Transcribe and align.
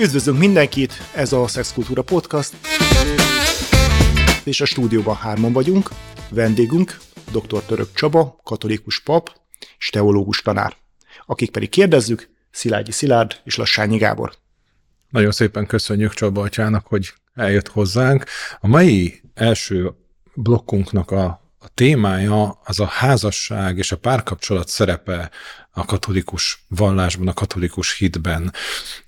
Üdvözlünk 0.00 0.38
mindenkit, 0.38 0.92
ez 1.14 1.32
a 1.32 1.46
Szexkultúra 1.46 2.02
Podcast, 2.02 2.56
és 4.44 4.60
a 4.60 4.64
stúdióban 4.64 5.14
hárman 5.14 5.52
vagyunk. 5.52 5.90
Vendégünk 6.30 6.98
dr. 7.32 7.62
Török 7.62 7.94
Csaba, 7.94 8.40
katolikus 8.44 9.00
pap 9.00 9.30
és 9.78 9.88
teológus 9.88 10.42
tanár. 10.42 10.76
Akik 11.26 11.50
pedig 11.50 11.68
kérdezzük, 11.68 12.28
Szilágyi 12.50 12.92
Szilárd 12.92 13.40
és 13.44 13.56
Lassányi 13.56 13.96
Gábor. 13.96 14.32
Nagyon 15.08 15.30
szépen 15.32 15.66
köszönjük 15.66 16.14
Csaba 16.14 16.42
atyának, 16.42 16.86
hogy 16.86 17.12
eljött 17.34 17.68
hozzánk. 17.68 18.24
A 18.60 18.66
mai 18.66 19.20
első 19.34 19.92
blokkunknak 20.34 21.10
a, 21.10 21.47
a 21.58 21.68
témája 21.74 22.60
az 22.64 22.80
a 22.80 22.86
házasság 22.86 23.78
és 23.78 23.92
a 23.92 23.98
párkapcsolat 23.98 24.68
szerepe 24.68 25.30
a 25.70 25.84
katolikus 25.84 26.64
vallásban, 26.68 27.28
a 27.28 27.32
katolikus 27.32 27.96
hitben. 27.96 28.52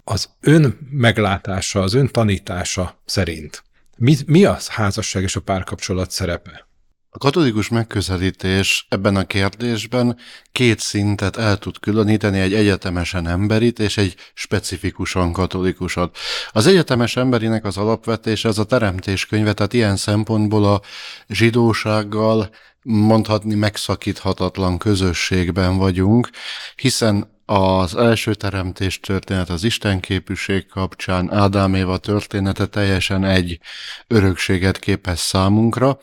Az 0.05 0.29
ön 0.41 0.79
meglátása, 0.91 1.81
az 1.81 1.95
ön 1.95 2.07
tanítása 2.07 3.01
szerint 3.05 3.63
mi, 4.01 4.17
mi 4.27 4.45
az 4.45 4.69
házasság 4.69 5.23
és 5.23 5.37
a 5.37 5.41
párkapcsolat 5.41 6.11
szerepe? 6.11 6.69
A 7.13 7.19
katolikus 7.19 7.69
megközelítés 7.69 8.87
ebben 8.89 9.17
a 9.17 9.27
kérdésben 9.27 10.17
két 10.53 10.79
szintet 10.79 11.37
el 11.37 11.59
tud 11.59 11.79
különíteni, 11.79 12.39
egy 12.41 12.55
egyetemesen 12.55 13.27
emberit 13.27 13.79
és 13.79 13.97
egy 13.97 14.15
specifikusan 14.35 15.33
katolikusat. 15.33 16.17
Az 16.51 16.67
egyetemes 16.67 17.17
emberinek 17.17 17.65
az 17.65 17.77
alapvetése 17.77 18.49
az 18.49 18.59
a 18.59 18.65
teremtéskönyve, 18.65 19.53
tehát 19.53 19.73
ilyen 19.73 19.97
szempontból 19.97 20.65
a 20.65 20.81
zsidósággal 21.29 22.51
mondhatni 22.83 23.55
megszakíthatatlan 23.55 24.79
közösségben 24.79 25.77
vagyunk, 25.77 26.31
hiszen 26.77 27.39
az 27.53 27.97
első 27.97 28.35
teremtés 28.35 29.01
történet 29.01 29.49
az 29.49 29.65
Istenképűség 29.65 30.67
kapcsán, 30.67 31.33
Ádám 31.33 31.75
Éva 31.75 31.99
története 31.99 32.67
teljesen 32.67 33.25
egy 33.25 33.59
örökséget 34.07 34.79
képez 34.79 35.21
számunkra, 35.21 35.99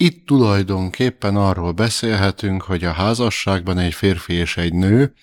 itt 0.00 0.26
tulajdonképpen 0.26 1.36
arról 1.36 1.72
beszélhetünk, 1.72 2.62
hogy 2.62 2.84
a 2.84 2.92
házasságban 2.92 3.78
egy 3.78 3.94
férfi 3.94 4.32
és 4.32 4.56
egy 4.56 4.72
nő 4.72 5.14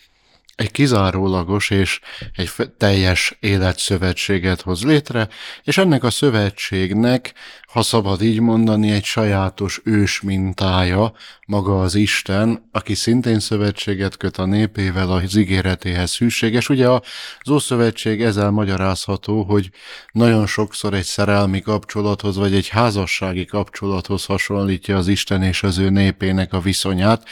egy 0.58 0.72
kizárólagos 0.72 1.69
és 1.69 2.00
egy 2.36 2.52
teljes 2.77 3.38
életszövetséget 3.39 4.61
hoz 4.61 4.83
létre, 4.83 5.27
és 5.64 5.77
ennek 5.77 6.03
a 6.03 6.09
szövetségnek, 6.09 7.33
ha 7.67 7.81
szabad 7.81 8.22
így 8.22 8.39
mondani, 8.39 8.91
egy 8.91 9.03
sajátos 9.03 9.81
ős 9.83 10.22
mintája 10.22 11.14
maga 11.47 11.81
az 11.81 11.95
Isten, 11.95 12.69
aki 12.72 12.95
szintén 12.95 13.39
szövetséget 13.39 14.17
köt 14.17 14.38
a 14.38 14.45
népével 14.45 15.11
az 15.11 15.36
ígéretéhez 15.36 16.11
szűséges. 16.11 16.69
Ugye 16.69 16.89
az 16.89 17.49
Ószövetség 17.49 18.21
ezzel 18.21 18.52
magyarázható, 18.52 19.44
hogy 19.44 19.69
nagyon 20.11 20.47
sokszor 20.47 20.94
egy 20.94 21.03
szerelmi 21.03 21.61
kapcsolathoz, 21.61 22.36
vagy 22.36 22.53
egy 22.53 22.67
házassági 22.67 23.45
kapcsolathoz 23.45 24.25
hasonlítja 24.25 24.97
az 24.97 25.08
Isten 25.08 25.44
és 25.44 25.64
az 25.64 25.77
ő 25.77 25.89
népének 25.89 26.53
a 26.53 26.59
viszonyát, 26.59 27.23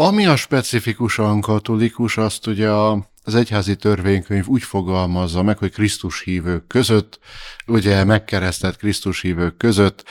ami 0.00 0.26
a 0.26 0.36
specifikusan 0.36 1.40
katolikus, 1.40 2.16
azt 2.16 2.46
ugye 2.46 2.70
az 3.24 3.34
egyházi 3.34 3.76
törvénykönyv 3.76 4.46
úgy 4.46 4.62
fogalmazza 4.62 5.42
meg, 5.42 5.58
hogy 5.58 5.72
Krisztus 5.72 6.22
hívők 6.22 6.66
között, 6.66 7.18
ugye 7.66 8.04
megkeresztett 8.04 8.76
Krisztus 8.76 9.20
hívők 9.20 9.56
között 9.56 10.04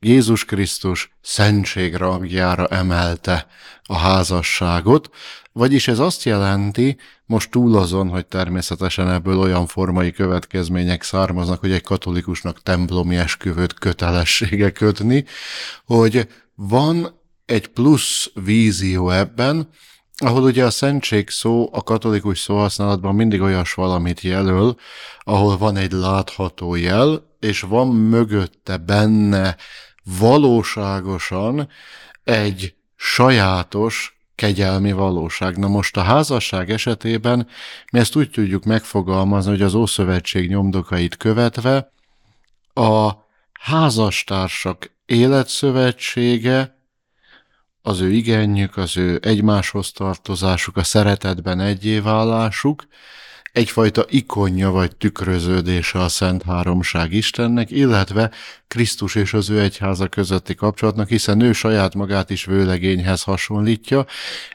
Jézus 0.00 0.44
Krisztus 0.44 1.12
szentség 1.20 1.94
rangjára 1.94 2.66
emelte 2.66 3.46
a 3.82 3.96
házasságot, 3.96 5.10
vagyis 5.52 5.88
ez 5.88 5.98
azt 5.98 6.22
jelenti, 6.22 6.96
most 7.26 7.50
túl 7.50 7.76
azon, 7.76 8.08
hogy 8.08 8.26
természetesen 8.26 9.10
ebből 9.10 9.38
olyan 9.38 9.66
formai 9.66 10.12
következmények 10.12 11.02
származnak, 11.02 11.60
hogy 11.60 11.72
egy 11.72 11.82
katolikusnak 11.82 12.62
templomi 12.62 13.16
esküvőt 13.16 13.74
kötelessége 13.74 14.70
kötni, 14.70 15.24
hogy 15.84 16.28
van 16.54 17.20
egy 17.52 17.66
plusz 17.66 18.30
vízió 18.34 19.10
ebben, 19.10 19.68
ahol 20.16 20.42
ugye 20.42 20.64
a 20.64 20.70
szentség 20.70 21.30
szó 21.30 21.68
a 21.72 21.82
katolikus 21.82 22.38
szóhasználatban 22.38 23.14
mindig 23.14 23.40
olyas 23.40 23.74
valamit 23.74 24.20
jelöl, 24.20 24.76
ahol 25.20 25.56
van 25.56 25.76
egy 25.76 25.92
látható 25.92 26.74
jel, 26.74 27.30
és 27.40 27.60
van 27.60 27.88
mögötte 27.88 28.76
benne 28.76 29.56
valóságosan 30.18 31.68
egy 32.24 32.74
sajátos 32.96 34.20
kegyelmi 34.34 34.92
valóság. 34.92 35.58
Na 35.58 35.68
most 35.68 35.96
a 35.96 36.02
házasság 36.02 36.70
esetében 36.70 37.48
mi 37.92 37.98
ezt 37.98 38.16
úgy 38.16 38.30
tudjuk 38.30 38.64
megfogalmazni, 38.64 39.50
hogy 39.50 39.62
az 39.62 39.74
Ószövetség 39.74 40.48
nyomdokait 40.48 41.16
követve 41.16 41.92
a 42.74 43.10
házastársak 43.52 44.90
életszövetsége 45.06 46.80
az 47.82 48.00
ő 48.00 48.10
igenjük, 48.10 48.76
az 48.76 48.96
ő 48.96 49.18
egymáshoz 49.22 49.92
tartozásuk, 49.92 50.76
a 50.76 50.84
szeretetben 50.84 51.60
egyéválásuk, 51.60 52.86
egyfajta 53.52 54.04
ikonja 54.08 54.70
vagy 54.70 54.96
tükröződése 54.96 55.98
a 55.98 56.08
Szent 56.08 56.42
Háromság 56.42 57.12
Istennek, 57.12 57.70
illetve 57.70 58.30
Krisztus 58.68 59.14
és 59.14 59.34
az 59.34 59.50
ő 59.50 59.60
egyháza 59.60 60.08
közötti 60.08 60.54
kapcsolatnak, 60.54 61.08
hiszen 61.08 61.40
ő 61.40 61.52
saját 61.52 61.94
magát 61.94 62.30
is 62.30 62.44
vőlegényhez 62.44 63.22
hasonlítja, 63.22 64.06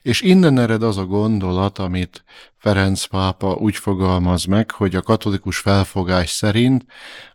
és 0.02 0.22
innen 0.22 0.60
ered 0.60 0.84
az 0.84 0.98
a 0.98 1.06
gondolat, 1.06 1.80
amit 1.80 2.24
Ferenc 2.58 3.06
pápa 3.06 3.54
úgy 3.54 3.76
fogalmaz 3.76 4.46
meg, 4.46 4.72
hogy 4.72 4.96
a 4.96 5.02
katolikus 5.02 5.58
felfogás 5.58 6.30
szerint 6.30 6.86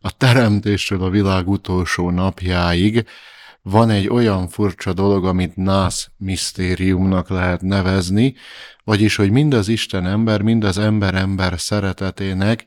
a 0.00 0.16
teremtésről 0.16 1.02
a 1.02 1.10
világ 1.10 1.48
utolsó 1.48 2.10
napjáig 2.10 3.06
van 3.62 3.90
egy 3.90 4.08
olyan 4.08 4.48
furcsa 4.48 4.92
dolog, 4.92 5.24
amit 5.24 5.56
nász 5.56 6.08
misztériumnak 6.16 7.28
lehet 7.28 7.60
nevezni, 7.60 8.34
vagyis, 8.84 9.16
hogy 9.16 9.30
mind 9.30 9.54
az 9.54 9.68
Isten 9.68 10.06
ember, 10.06 10.42
mind 10.42 10.64
az 10.64 10.78
ember-ember 10.78 11.60
szeretetének 11.60 12.64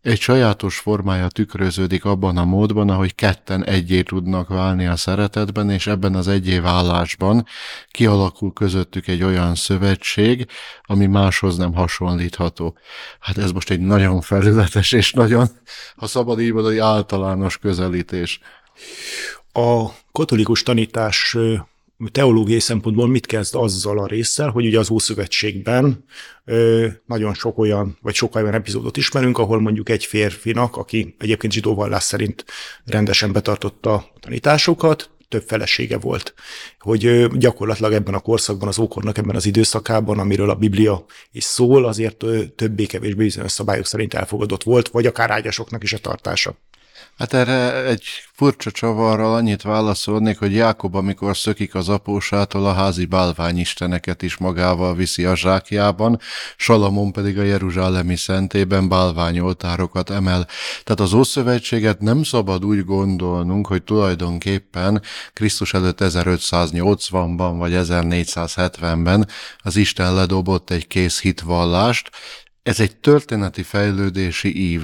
egy 0.00 0.20
sajátos 0.20 0.78
formája 0.78 1.28
tükröződik 1.28 2.04
abban 2.04 2.36
a 2.36 2.44
módban, 2.44 2.88
ahogy 2.88 3.14
ketten 3.14 3.64
egyé 3.64 4.02
tudnak 4.02 4.48
válni 4.48 4.86
a 4.86 4.96
szeretetben, 4.96 5.70
és 5.70 5.86
ebben 5.86 6.14
az 6.14 6.28
egyé 6.28 6.58
válásban 6.58 7.46
kialakul 7.90 8.52
közöttük 8.52 9.06
egy 9.06 9.22
olyan 9.22 9.54
szövetség, 9.54 10.46
ami 10.82 11.06
máshoz 11.06 11.56
nem 11.56 11.74
hasonlítható. 11.74 12.78
Hát 13.20 13.38
ez 13.38 13.52
most 13.52 13.70
egy 13.70 13.80
nagyon 13.80 14.20
felületes 14.20 14.92
és 14.92 15.12
nagyon, 15.12 15.48
ha 15.96 16.06
szabad 16.06 16.40
így 16.40 16.52
mondani, 16.52 16.78
általános 16.78 17.58
közelítés. 17.58 18.40
A 19.58 19.94
katolikus 20.12 20.62
tanítás 20.62 21.36
teológiai 22.12 22.60
szempontból 22.60 23.08
mit 23.08 23.26
kezd 23.26 23.54
azzal 23.54 23.98
a 23.98 24.06
résszel, 24.06 24.50
hogy 24.50 24.66
ugye 24.66 24.78
az 24.78 24.90
Ószövetségben 24.90 26.04
nagyon 27.06 27.34
sok 27.34 27.58
olyan, 27.58 27.98
vagy 28.02 28.14
sokkal 28.14 28.42
olyan 28.42 28.54
epizódot 28.54 28.96
ismerünk, 28.96 29.38
ahol 29.38 29.60
mondjuk 29.60 29.88
egy 29.88 30.04
férfinak, 30.04 30.76
aki 30.76 31.14
egyébként 31.18 31.52
zsidó 31.52 31.74
vallás 31.74 32.02
szerint 32.02 32.44
rendesen 32.84 33.32
betartotta 33.32 33.94
a 33.94 34.10
tanításokat, 34.20 35.10
több 35.28 35.44
felesége 35.46 35.98
volt. 35.98 36.34
Hogy 36.78 37.26
gyakorlatilag 37.38 37.92
ebben 37.92 38.14
a 38.14 38.20
korszakban, 38.20 38.68
az 38.68 38.78
ókornak 38.78 39.18
ebben 39.18 39.36
az 39.36 39.46
időszakában, 39.46 40.18
amiről 40.18 40.50
a 40.50 40.54
Biblia 40.54 41.04
is 41.32 41.44
szól, 41.44 41.84
azért 41.84 42.24
többé-kevésbé 42.56 43.24
bizonyos 43.24 43.52
szabályok 43.52 43.86
szerint 43.86 44.14
elfogadott 44.14 44.62
volt, 44.62 44.88
vagy 44.88 45.06
akár 45.06 45.30
ágyasoknak 45.30 45.82
is 45.82 45.92
a 45.92 45.98
tartása. 45.98 46.56
Hát 47.18 47.32
erre 47.32 47.84
egy 47.84 48.04
furcsa 48.32 48.70
csavarral 48.70 49.34
annyit 49.34 49.62
válaszolnék, 49.62 50.38
hogy 50.38 50.52
Jákob, 50.52 50.94
amikor 50.94 51.36
szökik 51.36 51.74
az 51.74 51.88
apósától, 51.88 52.66
a 52.66 52.72
házi 52.72 53.04
bálványisteneket 53.04 54.22
is 54.22 54.36
magával 54.36 54.94
viszi 54.94 55.24
a 55.24 55.36
zsákjában, 55.36 56.20
Salamon 56.56 57.12
pedig 57.12 57.38
a 57.38 57.42
Jeruzsálemi 57.42 58.16
szentében 58.16 58.88
bálványoltárokat 58.88 60.10
emel. 60.10 60.46
Tehát 60.84 61.00
az 61.00 61.12
Ószövetséget 61.12 62.00
nem 62.00 62.22
szabad 62.22 62.64
úgy 62.64 62.84
gondolnunk, 62.84 63.66
hogy 63.66 63.82
tulajdonképpen 63.82 65.02
Krisztus 65.32 65.74
előtt 65.74 65.98
1580-ban 66.00 67.54
vagy 67.56 67.72
1470-ben 67.74 69.28
az 69.58 69.76
Isten 69.76 70.14
ledobott 70.14 70.70
egy 70.70 70.86
kész 70.86 71.20
hitvallást, 71.20 72.10
ez 72.62 72.80
egy 72.80 72.96
történeti 72.96 73.62
fejlődési 73.62 74.56
ív. 74.70 74.82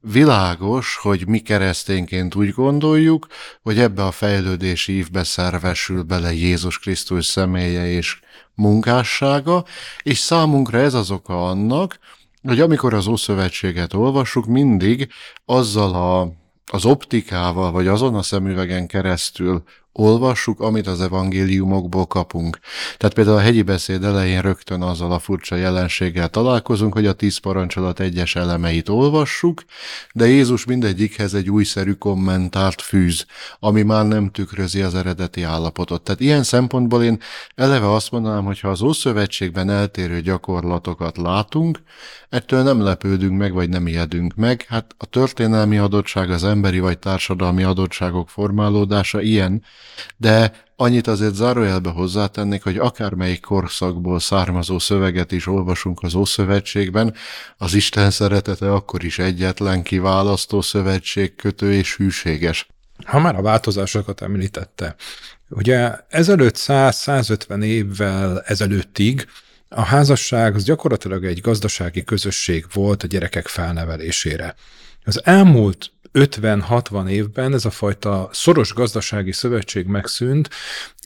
Világos, 0.00 0.96
hogy 0.96 1.26
mi 1.26 1.38
keresztényként 1.38 2.34
úgy 2.34 2.50
gondoljuk, 2.50 3.26
hogy 3.62 3.78
ebbe 3.78 4.04
a 4.04 4.10
fejlődési 4.10 4.92
évbe 4.92 5.24
szervesül 5.24 6.02
bele 6.02 6.32
Jézus 6.32 6.78
Krisztus 6.78 7.26
személye 7.26 7.86
és 7.86 8.20
munkássága, 8.54 9.64
és 10.02 10.18
számunkra 10.18 10.78
ez 10.78 10.94
az 10.94 11.10
oka 11.10 11.48
annak, 11.48 11.98
hogy 12.42 12.60
amikor 12.60 12.94
az 12.94 13.06
Ószövetséget 13.06 13.94
olvassuk, 13.94 14.46
mindig 14.46 15.08
azzal 15.44 15.94
a, 15.94 16.32
az 16.72 16.84
optikával, 16.84 17.70
vagy 17.70 17.86
azon 17.86 18.14
a 18.14 18.22
szemüvegen 18.22 18.86
keresztül 18.86 19.62
olvassuk, 19.92 20.60
amit 20.60 20.86
az 20.86 21.00
evangéliumokból 21.00 22.06
kapunk. 22.06 22.58
Tehát 22.96 23.14
például 23.14 23.36
a 23.36 23.40
hegyi 23.40 23.62
beszéd 23.62 24.04
elején 24.04 24.42
rögtön 24.42 24.82
azzal 24.82 25.12
a 25.12 25.18
furcsa 25.18 25.56
jelenséggel 25.56 26.28
találkozunk, 26.28 26.92
hogy 26.92 27.06
a 27.06 27.12
tíz 27.12 27.36
parancsolat 27.38 28.00
egyes 28.00 28.36
elemeit 28.36 28.88
olvassuk, 28.88 29.64
de 30.12 30.26
Jézus 30.26 30.64
mindegyikhez 30.64 31.34
egy 31.34 31.50
újszerű 31.50 31.92
kommentárt 31.92 32.80
fűz, 32.80 33.26
ami 33.60 33.82
már 33.82 34.06
nem 34.06 34.30
tükrözi 34.30 34.82
az 34.82 34.94
eredeti 34.94 35.42
állapotot. 35.42 36.02
Tehát 36.02 36.20
ilyen 36.20 36.42
szempontból 36.42 37.04
én 37.04 37.18
eleve 37.54 37.92
azt 37.92 38.10
mondanám, 38.10 38.44
hogy 38.44 38.60
ha 38.60 38.68
az 38.68 38.82
Ószövetségben 38.82 39.70
eltérő 39.70 40.20
gyakorlatokat 40.20 41.16
látunk, 41.16 41.80
ettől 42.28 42.62
nem 42.62 42.80
lepődünk 42.82 43.38
meg, 43.38 43.52
vagy 43.52 43.68
nem 43.68 43.86
ijedünk 43.86 44.34
meg. 44.34 44.64
Hát 44.68 44.94
a 44.98 45.06
történelmi 45.06 45.78
adottság, 45.78 46.30
az 46.30 46.44
emberi 46.44 46.78
vagy 46.78 46.98
társadalmi 46.98 47.62
adottságok 47.62 48.28
formálódása 48.28 49.20
ilyen, 49.20 49.62
de 50.16 50.66
annyit 50.76 51.06
azért 51.06 51.34
zárójelbe 51.34 51.90
hozzátennék, 51.90 52.62
hogy 52.62 52.76
akármelyik 52.76 53.40
korszakból 53.40 54.20
származó 54.20 54.78
szöveget 54.78 55.32
is 55.32 55.46
olvasunk 55.46 56.02
az 56.02 56.14
Ószövetségben, 56.14 57.14
az 57.56 57.74
Isten 57.74 58.10
szeretete 58.10 58.72
akkor 58.72 59.04
is 59.04 59.18
egyetlen 59.18 59.82
kiválasztó 59.82 60.60
szövetség 60.60 61.36
kötő 61.36 61.72
és 61.72 61.96
hűséges. 61.96 62.68
Ha 63.04 63.18
már 63.18 63.36
a 63.36 63.42
változásokat 63.42 64.22
említette, 64.22 64.94
ugye 65.48 65.94
ezelőtt 66.08 66.56
100-150 66.56 67.62
évvel 67.62 68.40
ezelőttig 68.40 69.26
a 69.68 69.82
házasság 69.82 70.54
az 70.54 70.64
gyakorlatilag 70.64 71.24
egy 71.24 71.40
gazdasági 71.40 72.04
közösség 72.04 72.66
volt 72.72 73.02
a 73.02 73.06
gyerekek 73.06 73.46
felnevelésére. 73.46 74.54
Az 75.04 75.20
elmúlt 75.24 75.92
50-60 76.12 77.08
évben 77.08 77.54
ez 77.54 77.64
a 77.64 77.70
fajta 77.70 78.28
szoros 78.32 78.74
gazdasági 78.74 79.32
szövetség 79.32 79.86
megszűnt, 79.86 80.50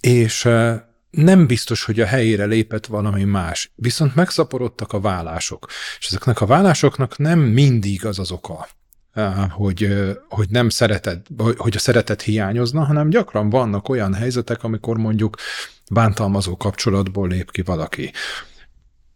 és 0.01 0.45
eh, 0.45 0.81
nem 1.11 1.47
biztos, 1.47 1.85
hogy 1.85 2.01
a 2.01 2.07
helyére 2.07 2.45
lépett 2.45 2.87
valami 2.87 3.25
más. 3.25 3.73
Viszont 3.75 4.15
megszaporodtak 4.15 4.93
a 4.93 5.01
vállások. 5.01 5.67
És 5.99 6.07
ezeknek 6.07 6.41
a 6.41 6.47
vállásoknak 6.47 7.19
nem 7.19 7.39
mindig 7.39 8.07
az 8.07 8.19
az 8.19 8.31
oka, 8.31 8.69
eh, 9.13 9.51
hogy, 9.51 9.85
eh, 9.85 10.15
hogy 10.29 10.49
nem 10.51 10.69
szeretet, 10.69 11.27
hogy 11.57 11.77
a 11.77 11.79
szeretet 11.79 12.23
hiányozna, 12.23 12.85
hanem 12.85 13.09
gyakran 13.09 13.51
vannak 13.51 13.89
olyan 13.89 14.15
helyzetek, 14.15 14.65
amikor 14.65 14.97
mondjuk 14.97 15.37
bántalmazó 15.91 16.57
kapcsolatból 16.57 17.29
lép 17.29 17.51
ki 17.51 17.63
valaki. 17.63 18.13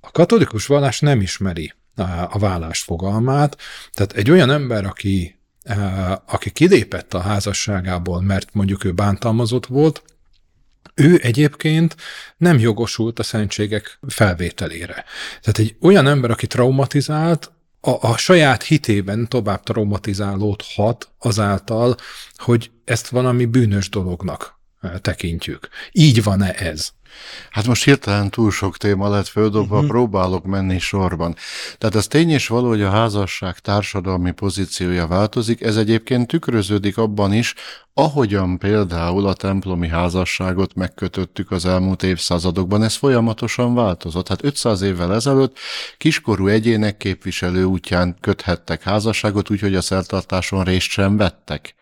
A 0.01 0.11
katolikus 0.11 0.67
vallás 0.67 1.01
nem 1.01 1.21
ismeri 1.21 1.73
a 2.29 2.39
vállás 2.39 2.83
fogalmát, 2.83 3.57
tehát 3.93 4.13
egy 4.13 4.31
olyan 4.31 4.51
ember, 4.51 4.85
aki 4.85 5.36
aki 6.27 6.51
kilépett 6.51 7.15
a 7.15 7.21
házasságából, 7.21 8.21
mert 8.21 8.55
mondjuk 8.55 8.85
ő 8.85 8.93
bántalmazott 8.93 9.67
volt, 9.67 10.03
ő 10.95 11.21
egyébként 11.23 11.97
nem 12.37 12.59
jogosult 12.59 13.19
a 13.19 13.23
szentségek 13.23 13.99
felvételére. 14.09 15.05
Tehát 15.41 15.59
egy 15.59 15.77
olyan 15.81 16.07
ember, 16.07 16.31
aki 16.31 16.47
traumatizált, 16.47 17.53
a, 17.81 18.09
a 18.09 18.17
saját 18.17 18.63
hitében 18.63 19.29
tovább 19.29 19.63
traumatizálódhat 19.63 21.11
azáltal, 21.19 21.97
hogy 22.37 22.71
ezt 22.85 23.09
valami 23.09 23.45
bűnös 23.45 23.89
dolognak 23.89 24.61
tekintjük. 25.01 25.69
Így 25.93 26.23
van-e 26.23 26.53
ez? 26.53 26.91
Hát 27.51 27.67
most 27.67 27.85
hirtelen 27.85 28.31
túl 28.31 28.51
sok 28.51 28.77
téma 28.77 29.09
lett 29.09 29.27
földobva, 29.27 29.75
uh-huh. 29.75 29.91
próbálok 29.91 30.45
menni 30.45 30.79
sorban. 30.79 31.37
Tehát 31.79 31.95
az 31.95 32.07
tény 32.07 32.31
is 32.31 32.47
való, 32.47 32.69
hogy 32.69 32.83
a 32.83 32.91
házasság 32.91 33.59
társadalmi 33.59 34.31
pozíciója 34.31 35.07
változik, 35.07 35.61
ez 35.61 35.77
egyébként 35.77 36.27
tükröződik 36.27 36.99
abban 36.99 37.33
is, 37.33 37.55
ahogyan 37.95 38.59
például 38.59 39.27
a 39.27 39.35
templomi 39.35 39.89
házasságot 39.89 40.75
megkötöttük 40.75 41.51
az 41.51 41.67
elmúlt 41.67 42.03
évszázadokban, 42.03 42.83
ez 42.83 42.95
folyamatosan 42.95 43.75
változott. 43.75 44.29
Hát 44.29 44.45
500 44.45 44.83
évvel 44.83 45.15
ezelőtt 45.15 45.59
kiskorú 45.99 46.47
egyének 46.47 46.97
képviselő 46.97 47.65
útján 47.65 48.17
köthettek 48.21 48.83
házasságot, 48.83 49.51
úgyhogy 49.51 49.75
a 49.75 49.81
szertartáson 49.81 50.65
részt 50.65 50.89
sem 50.89 51.17
vettek. 51.17 51.75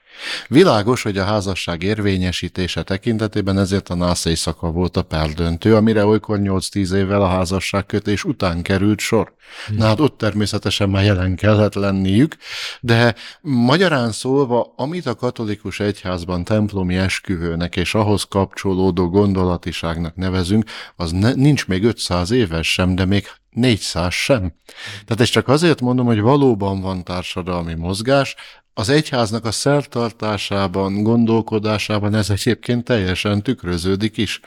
Világos, 0.48 1.02
hogy 1.02 1.18
a 1.18 1.24
házasság 1.24 1.82
érvényesítése 1.82 2.82
tekintetében 2.82 3.58
ezért 3.58 3.88
a 3.88 3.94
nász 3.94 4.24
éjszaka 4.24 4.70
volt 4.70 4.96
a 4.96 5.02
perdöntő, 5.02 5.76
amire 5.76 6.06
olykor 6.06 6.38
8-10 6.42 6.92
évvel 6.92 7.22
a 7.22 7.28
házasságkötés 7.28 8.24
után 8.24 8.62
került 8.62 8.98
sor. 8.98 9.34
Hmm. 9.66 9.76
Na 9.76 9.84
hát 9.84 10.00
ott 10.00 10.18
természetesen 10.18 10.90
már 10.90 11.04
jelen 11.04 11.36
kellett 11.36 11.74
lenniük, 11.74 12.36
de 12.80 13.14
magyarán 13.40 14.12
szólva, 14.12 14.72
amit 14.76 15.06
a 15.06 15.14
katolikus 15.14 15.80
egyházban 15.80 16.44
templomi 16.44 16.96
esküvőnek 16.96 17.76
és 17.76 17.94
ahhoz 17.94 18.22
kapcsolódó 18.22 19.08
gondolatiságnak 19.08 20.16
nevezünk, 20.16 20.64
az 20.96 21.10
ne, 21.10 21.32
nincs 21.32 21.66
még 21.66 21.84
500 21.84 22.30
éves 22.30 22.72
sem, 22.72 22.94
de 22.94 23.04
még 23.04 23.26
400 23.50 24.12
sem. 24.12 24.54
Tehát 25.04 25.20
ezt 25.20 25.30
csak 25.30 25.48
azért 25.48 25.80
mondom, 25.80 26.06
hogy 26.06 26.20
valóban 26.20 26.80
van 26.80 27.04
társadalmi 27.04 27.74
mozgás, 27.74 28.34
az 28.74 28.88
egyháznak 28.88 29.44
a 29.44 29.50
szertartásában, 29.50 31.02
gondolkodásában 31.02 32.14
ez 32.14 32.30
egyébként 32.30 32.84
teljesen 32.84 33.42
tükröződik 33.42 34.16
is. 34.16 34.40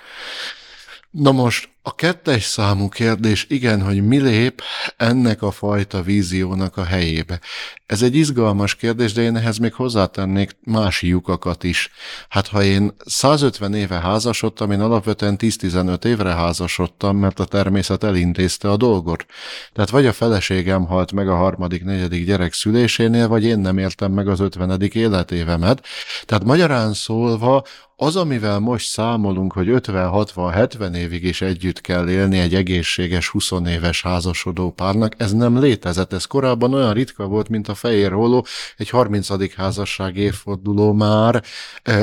Na 1.11 1.31
most 1.31 1.69
a 1.87 1.95
kettes 1.95 2.43
számú 2.43 2.89
kérdés, 2.89 3.45
igen, 3.49 3.81
hogy 3.81 4.07
mi 4.07 4.19
lép 4.19 4.61
ennek 4.97 5.41
a 5.41 5.51
fajta 5.51 6.01
víziónak 6.01 6.77
a 6.77 6.83
helyébe. 6.83 7.39
Ez 7.85 8.01
egy 8.01 8.15
izgalmas 8.15 8.75
kérdés, 8.75 9.13
de 9.13 9.21
én 9.21 9.35
ehhez 9.35 9.57
még 9.57 9.73
hozzátennék 9.73 10.57
más 10.63 11.01
lyukakat 11.01 11.63
is. 11.63 11.91
Hát 12.29 12.47
ha 12.47 12.63
én 12.63 12.93
150 13.05 13.73
éve 13.73 13.99
házasodtam, 13.99 14.71
én 14.71 14.81
alapvetően 14.81 15.35
10-15 15.39 16.05
évre 16.05 16.33
házasodtam, 16.33 17.17
mert 17.17 17.39
a 17.39 17.45
természet 17.45 18.03
elintézte 18.03 18.69
a 18.69 18.77
dolgot. 18.77 19.25
Tehát 19.73 19.89
vagy 19.89 20.05
a 20.05 20.13
feleségem 20.13 20.85
halt 20.85 21.11
meg 21.11 21.29
a 21.29 21.35
harmadik, 21.35 21.83
negyedik 21.83 22.25
gyerek 22.25 22.53
szülésénél, 22.53 23.27
vagy 23.27 23.43
én 23.43 23.59
nem 23.59 23.77
értem 23.77 24.11
meg 24.11 24.27
az 24.27 24.39
50. 24.39 24.81
életévemet. 24.81 25.85
Tehát 26.25 26.43
magyarán 26.43 26.93
szólva 26.93 27.63
az, 27.99 28.15
amivel 28.15 28.59
most 28.59 28.87
számolunk, 28.87 29.53
hogy 29.53 29.67
50-60-70 29.69 30.95
évig 30.95 31.23
is 31.23 31.41
együtt 31.41 31.76
kell 31.81 32.09
élni 32.09 32.39
egy 32.39 32.55
egészséges 32.55 33.27
20 33.27 33.51
éves 33.67 34.01
házasodó 34.01 34.71
párnak, 34.71 35.13
ez 35.17 35.33
nem 35.33 35.59
létezett. 35.59 36.13
Ez 36.13 36.25
korábban 36.25 36.73
olyan 36.73 36.93
ritka 36.93 37.25
volt, 37.25 37.49
mint 37.49 37.67
a 37.67 37.75
fehér 37.75 38.11
holló, 38.11 38.45
egy 38.77 38.89
30. 38.89 39.53
házasság 39.55 40.17
évforduló 40.17 40.93
már 40.93 41.43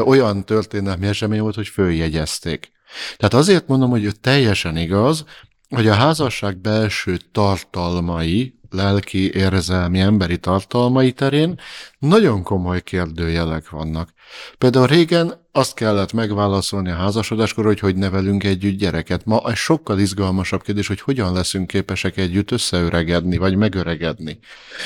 olyan 0.04 0.44
történelmi 0.44 1.06
esemény 1.06 1.40
volt, 1.40 1.54
hogy 1.54 1.68
följegyezték. 1.68 2.72
Tehát 3.16 3.34
azért 3.34 3.68
mondom, 3.68 3.90
hogy 3.90 4.20
teljesen 4.20 4.76
igaz, 4.76 5.24
hogy 5.68 5.86
a 5.86 5.94
házasság 5.94 6.56
belső 6.56 7.16
tartalmai, 7.32 8.58
lelki, 8.70 9.34
érzelmi, 9.34 10.00
emberi 10.00 10.38
tartalmai 10.38 11.12
terén 11.12 11.60
nagyon 11.98 12.42
komoly 12.42 12.82
kérdőjelek 12.82 13.70
vannak. 13.70 14.12
Például 14.58 14.86
régen 14.86 15.43
azt 15.56 15.74
kellett 15.74 16.12
megválaszolni 16.12 16.90
a 16.90 16.94
házasodáskor, 16.94 17.64
hogy 17.64 17.78
hogy 17.78 17.96
nevelünk 17.96 18.44
együtt 18.44 18.78
gyereket. 18.78 19.24
Ma 19.24 19.50
egy 19.50 19.56
sokkal 19.56 19.98
izgalmasabb 19.98 20.62
kérdés, 20.62 20.86
hogy 20.86 21.00
hogyan 21.00 21.32
leszünk 21.32 21.66
képesek 21.66 22.16
együtt 22.16 22.50
összeöregedni, 22.50 23.36
vagy 23.36 23.56
megöregedni. 23.56 24.38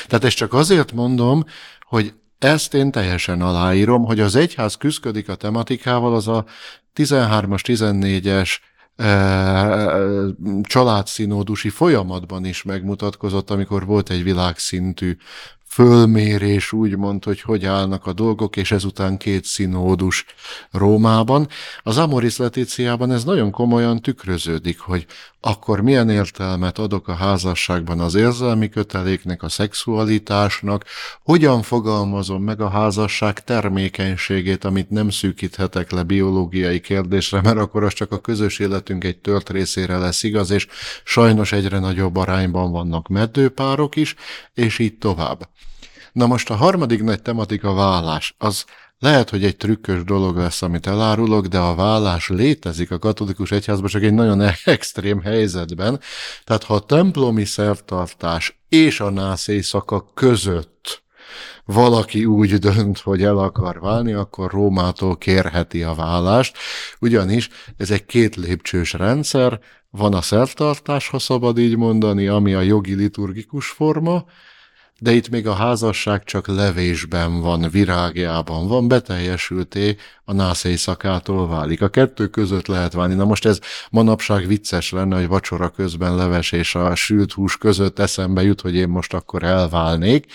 Tehát 0.07 0.25
ezt 0.25 0.35
csak 0.35 0.53
azért 0.53 0.91
mondom, 0.91 1.45
hogy 1.81 2.13
ezt 2.39 2.73
én 2.73 2.91
teljesen 2.91 3.41
aláírom, 3.41 4.03
hogy 4.03 4.19
az 4.19 4.35
egyház 4.35 4.75
küzdik 4.75 5.29
a 5.29 5.35
tematikával, 5.35 6.15
az 6.15 6.27
a 6.27 6.45
13-as, 6.95 7.61
14-es 7.63 8.57
családszínódusi 10.61 11.69
folyamatban 11.69 12.45
is 12.45 12.63
megmutatkozott, 12.63 13.49
amikor 13.49 13.85
volt 13.85 14.09
egy 14.09 14.23
világszintű 14.23 15.17
fölmérés, 15.69 16.71
úgymond, 16.71 17.23
hogy 17.23 17.41
hogy 17.41 17.65
állnak 17.65 18.05
a 18.05 18.13
dolgok, 18.13 18.55
és 18.55 18.71
ezután 18.71 19.17
két 19.17 19.45
színódus 19.45 20.25
Rómában. 20.71 21.47
Az 21.83 21.97
Amoris 21.97 22.37
Letíciában 22.37 23.11
ez 23.11 23.23
nagyon 23.23 23.51
komolyan 23.51 24.01
tükröződik, 24.01 24.79
hogy 24.79 25.05
akkor 25.41 25.81
milyen 25.81 26.09
értelmet 26.09 26.77
adok 26.77 27.07
a 27.07 27.13
házasságban 27.13 27.99
az 27.99 28.15
érzelmi 28.15 28.69
köteléknek, 28.69 29.43
a 29.43 29.49
szexualitásnak, 29.49 30.85
hogyan 31.23 31.61
fogalmazom 31.61 32.43
meg 32.43 32.61
a 32.61 32.69
házasság 32.69 33.43
termékenységét, 33.43 34.63
amit 34.63 34.89
nem 34.89 35.09
szűkíthetek 35.09 35.91
le 35.91 36.03
biológiai 36.03 36.79
kérdésre, 36.79 37.41
mert 37.41 37.57
akkor 37.57 37.83
az 37.83 37.93
csak 37.93 38.11
a 38.11 38.19
közös 38.19 38.59
életünk 38.59 39.03
egy 39.03 39.17
tört 39.17 39.49
részére 39.49 39.97
lesz 39.97 40.23
igaz, 40.23 40.49
és 40.49 40.67
sajnos 41.03 41.51
egyre 41.51 41.79
nagyobb 41.79 42.15
arányban 42.15 42.71
vannak 42.71 43.07
meddőpárok 43.07 43.95
is, 43.95 44.15
és 44.53 44.79
így 44.79 44.97
tovább. 44.97 45.49
Na 46.19 46.27
most 46.27 46.49
a 46.49 46.55
harmadik 46.55 47.03
nagy 47.03 47.21
tematika 47.21 47.73
vállás, 47.73 48.35
az 48.37 48.65
lehet, 48.99 49.29
hogy 49.29 49.43
egy 49.43 49.57
trükkös 49.57 50.03
dolog 50.03 50.37
lesz, 50.37 50.61
amit 50.61 50.87
elárulok, 50.87 51.45
de 51.45 51.57
a 51.57 51.75
vállás 51.75 52.27
létezik 52.27 52.91
a 52.91 52.99
katolikus 52.99 53.51
egyházban, 53.51 53.89
csak 53.89 54.03
egy 54.03 54.13
nagyon 54.13 54.41
extrém 54.63 55.21
helyzetben. 55.21 55.99
Tehát 56.43 56.63
ha 56.63 56.73
a 56.73 56.79
templomi 56.79 57.45
szertartás 57.45 58.59
és 58.69 58.99
a 58.99 59.09
nász 59.09 59.47
éjszaka 59.47 60.11
között 60.13 61.03
valaki 61.65 62.25
úgy 62.25 62.53
dönt, 62.53 62.99
hogy 62.99 63.23
el 63.23 63.37
akar 63.37 63.79
válni, 63.79 64.13
akkor 64.13 64.51
Rómától 64.51 65.17
kérheti 65.17 65.83
a 65.83 65.93
vállást, 65.93 66.57
ugyanis 66.99 67.49
ez 67.77 67.91
egy 67.91 68.05
két 68.05 68.35
lépcsős 68.35 68.93
rendszer, 68.93 69.59
van 69.89 70.13
a 70.13 70.21
szertartás, 70.21 71.07
ha 71.07 71.19
szabad 71.19 71.57
így 71.57 71.77
mondani, 71.77 72.27
ami 72.27 72.53
a 72.53 72.61
jogi 72.61 72.93
liturgikus 72.93 73.67
forma, 73.67 74.25
de 74.99 75.11
itt 75.11 75.29
még 75.29 75.47
a 75.47 75.53
házasság 75.53 76.23
csak 76.23 76.47
levésben 76.47 77.41
van, 77.41 77.69
virágjában 77.69 78.67
van, 78.67 78.87
beteljesülté 78.87 79.97
a 80.29 80.33
nász 80.33 80.63
éjszakától 80.63 81.47
válik. 81.47 81.81
A 81.81 81.89
kettő 81.89 82.27
között 82.27 82.67
lehet 82.67 82.93
válni. 82.93 83.13
Na 83.13 83.25
most 83.25 83.45
ez 83.45 83.59
manapság 83.91 84.47
vicces 84.47 84.91
lenne, 84.91 85.15
hogy 85.15 85.27
vacsora 85.27 85.69
közben 85.69 86.15
leves 86.15 86.51
és 86.51 86.75
a 86.75 86.95
sült 86.95 87.31
hús 87.31 87.57
között 87.57 87.99
eszembe 87.99 88.43
jut, 88.43 88.61
hogy 88.61 88.75
én 88.75 88.87
most 88.87 89.13
akkor 89.13 89.43
elválnék. 89.43 90.25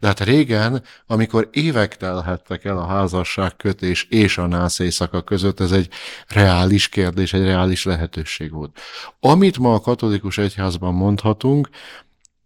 De 0.00 0.06
hát 0.06 0.20
régen, 0.20 0.82
amikor 1.06 1.48
évek 1.52 1.96
telhettek 1.96 2.64
el 2.64 2.78
a 2.78 2.86
házasság 2.86 3.56
kötés 3.56 4.06
és 4.10 4.38
a 4.38 4.46
nász 4.46 4.78
éjszaka 4.78 5.22
között, 5.22 5.60
ez 5.60 5.72
egy 5.72 5.88
reális 6.28 6.88
kérdés, 6.88 7.32
egy 7.32 7.44
reális 7.44 7.84
lehetőség 7.84 8.52
volt. 8.52 8.78
Amit 9.20 9.58
ma 9.58 9.74
a 9.74 9.80
katolikus 9.80 10.38
egyházban 10.38 10.94
mondhatunk, 10.94 11.68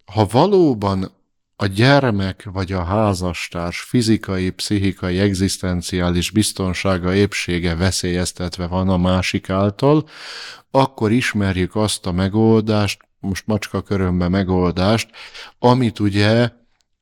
ha 0.04 0.26
valóban 0.31 1.12
a 1.57 1.67
gyermek 1.67 2.49
vagy 2.53 2.73
a 2.73 2.85
házastárs 2.85 3.81
fizikai, 3.81 4.51
pszichikai, 4.51 5.19
egzisztenciális 5.19 6.31
biztonsága, 6.31 7.15
épsége 7.15 7.75
veszélyeztetve 7.75 8.67
van 8.67 8.89
a 8.89 8.97
másik 8.97 9.51
által, 9.51 10.09
akkor 10.71 11.13
ismerjük 11.13 11.77
azt 11.77 12.07
a 12.07 12.13
megoldást, 12.13 13.01
most 13.21 13.47
macska 13.47 13.83
körömbe 13.83 14.29
megoldást, 14.29 15.09
amit 15.59 16.01
ugye 16.01 16.51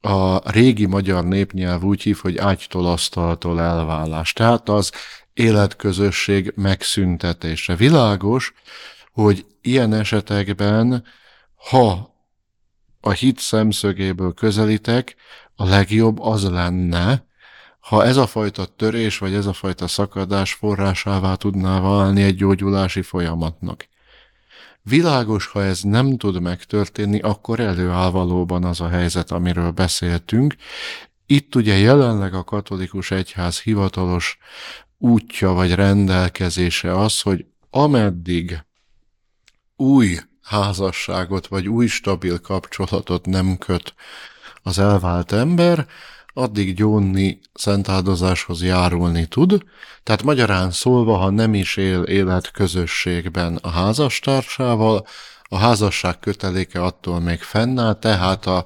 a 0.01 0.51
régi 0.51 0.87
magyar 0.87 1.25
népnyelv 1.25 1.83
úgy 1.83 2.03
hív, 2.03 2.19
hogy 2.19 2.39
ágytól 2.39 2.87
asztaltól 2.87 3.61
elvállás. 3.61 4.33
Tehát 4.33 4.69
az 4.69 4.93
életközösség 5.35 6.53
megszüntetése. 6.57 7.77
Világos, 7.77 8.53
hogy 9.13 9.47
ilyen 9.61 9.93
esetekben, 9.93 11.05
ha 11.55 12.12
a 13.05 13.11
hit 13.11 13.39
szemszögéből 13.39 14.33
közelítek, 14.33 15.15
a 15.57 15.65
legjobb 15.65 16.21
az 16.21 16.51
lenne, 16.51 17.27
ha 17.81 18.05
ez 18.05 18.17
a 18.17 18.27
fajta 18.27 18.65
törés, 18.65 19.19
vagy 19.19 19.35
ez 19.35 19.47
a 19.47 19.53
fajta 19.53 19.89
szakadás 19.89 20.53
forrásává 20.53 21.35
tudná 21.35 21.81
válni 21.81 22.23
egy 22.23 22.37
gyógyulási 22.37 23.03
folyamatnak. 23.03 23.89
Világos, 24.83 25.47
ha 25.47 25.63
ez 25.63 25.81
nem 25.83 26.17
tud 26.17 26.41
megtörténni, 26.41 27.21
akkor 27.21 27.61
előáll 27.61 28.11
valóban 28.11 28.65
az 28.65 28.81
a 28.81 28.89
helyzet, 28.89 29.31
amiről 29.31 29.71
beszéltünk. 29.71 30.55
Itt 31.27 31.55
ugye 31.55 31.77
jelenleg 31.77 32.35
a 32.35 32.45
katolikus 32.45 33.11
egyház 33.11 33.61
hivatalos 33.61 34.39
útja 34.99 35.53
vagy 35.53 35.75
rendelkezése 35.75 36.99
az, 36.99 37.21
hogy 37.21 37.47
ameddig 37.71 38.65
új 39.77 40.19
házasságot 40.43 41.47
vagy 41.47 41.69
új 41.69 41.87
stabil 41.87 42.41
kapcsolatot 42.41 43.27
nem 43.27 43.59
köt 43.59 43.95
az 44.63 44.79
elvált 44.79 45.33
ember, 45.33 45.87
addig 46.35 46.75
gyónni 46.75 47.41
szentáldozáshoz 47.55 48.63
járulni 48.63 49.27
tud, 49.27 49.63
tehát 50.03 50.23
magyarán 50.23 50.71
szólva, 50.71 51.17
ha 51.17 51.31
nem 51.31 51.55
is 51.55 51.77
él 51.77 52.03
életközösségben 52.03 53.57
a 53.57 53.71
házastársával, 53.71 55.07
a 55.43 55.57
házasság 55.57 56.19
köteléke 56.19 56.83
attól 56.83 57.21
még 57.21 57.41
fennáll, 57.41 57.95
tehát 57.95 58.47
a 58.47 58.65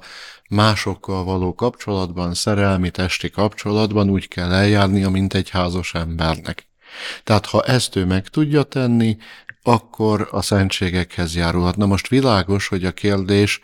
másokkal 0.49 1.23
való 1.23 1.53
kapcsolatban, 1.53 2.33
szerelmi 2.33 2.89
testi 2.89 3.29
kapcsolatban 3.29 4.09
úgy 4.09 4.27
kell 4.27 4.51
eljárnia, 4.51 5.09
mint 5.09 5.33
egy 5.33 5.49
házas 5.49 5.93
embernek. 5.93 6.67
Tehát 7.23 7.45
ha 7.45 7.61
ezt 7.61 7.95
ő 7.95 8.05
meg 8.05 8.27
tudja 8.27 8.63
tenni, 8.63 9.17
akkor 9.67 10.27
a 10.31 10.41
szentségekhez 10.41 11.35
járulhat. 11.35 11.75
Na 11.75 11.85
most 11.85 12.07
világos, 12.07 12.67
hogy 12.67 12.85
a 12.85 12.91
kérdés 12.91 13.59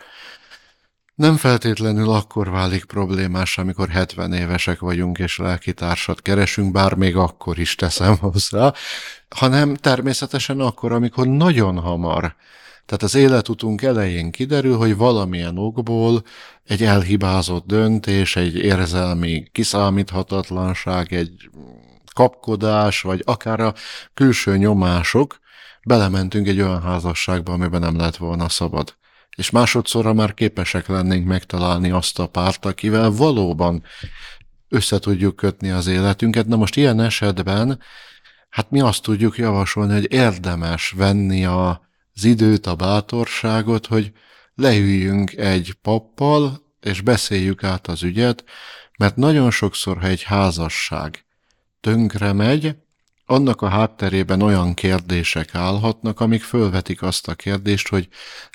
nem 1.15 1.37
feltétlenül 1.37 2.09
akkor 2.09 2.49
válik 2.49 2.85
problémás, 2.85 3.57
amikor 3.57 3.89
70 3.89 4.33
évesek 4.33 4.79
vagyunk 4.79 5.19
és 5.19 5.37
lelkitársat 5.37 6.21
keresünk, 6.21 6.71
bár 6.71 6.93
még 6.93 7.15
akkor 7.15 7.59
is 7.59 7.75
teszem 7.75 8.17
hozzá, 8.17 8.73
hanem 9.29 9.75
természetesen 9.75 10.59
akkor, 10.59 10.91
amikor 10.91 11.27
nagyon 11.27 11.79
hamar 11.79 12.35
tehát 12.85 13.03
az 13.03 13.15
életutunk 13.15 13.81
elején 13.81 14.31
kiderül, 14.31 14.77
hogy 14.77 14.95
valamilyen 14.95 15.57
okból 15.57 16.23
egy 16.63 16.83
elhibázott 16.83 17.65
döntés, 17.65 18.35
egy 18.35 18.55
érzelmi 18.55 19.47
kiszámíthatatlanság, 19.51 21.13
egy 21.13 21.49
kapkodás, 22.13 23.01
vagy 23.01 23.21
akár 23.25 23.59
a 23.59 23.73
külső 24.13 24.57
nyomások 24.57 25.41
belementünk 25.83 26.47
egy 26.47 26.61
olyan 26.61 26.81
házasságba, 26.81 27.53
amiben 27.53 27.81
nem 27.81 27.97
lett 27.97 28.15
volna 28.15 28.49
szabad. 28.49 28.95
És 29.35 29.49
másodszorra 29.49 30.13
már 30.13 30.33
képesek 30.33 30.87
lennénk 30.87 31.27
megtalálni 31.27 31.89
azt 31.89 32.19
a 32.19 32.27
párt, 32.27 32.65
akivel 32.65 33.11
valóban 33.11 33.83
össze 34.69 34.99
tudjuk 34.99 35.35
kötni 35.35 35.69
az 35.69 35.87
életünket. 35.87 36.47
Na 36.47 36.55
most 36.55 36.75
ilyen 36.75 36.99
esetben, 36.99 37.79
hát 38.49 38.71
mi 38.71 38.79
azt 38.79 39.01
tudjuk 39.01 39.37
javasolni, 39.37 39.93
hogy 39.93 40.11
érdemes 40.11 40.89
venni 40.89 41.45
a, 41.45 41.81
az 42.15 42.23
időt, 42.23 42.65
a 42.65 42.75
bátorságot, 42.75 43.85
hogy 43.85 44.11
leüljünk 44.55 45.31
egy 45.31 45.73
pappal, 45.81 46.61
és 46.79 47.01
beszéljük 47.01 47.63
át 47.63 47.87
az 47.87 48.03
ügyet, 48.03 48.43
mert 48.97 49.15
nagyon 49.15 49.51
sokszor, 49.51 49.97
ha 49.97 50.07
egy 50.07 50.23
házasság 50.23 51.25
tönkre 51.81 52.33
megy, 52.33 52.75
annak 53.25 53.61
a 53.61 53.69
hátterében 53.69 54.41
olyan 54.41 54.73
kérdések 54.73 55.55
állhatnak, 55.55 56.19
amik 56.19 56.43
fölvetik 56.43 57.01
azt 57.01 57.27
a 57.27 57.33
kérdést, 57.33 57.87
hogy 57.87 58.07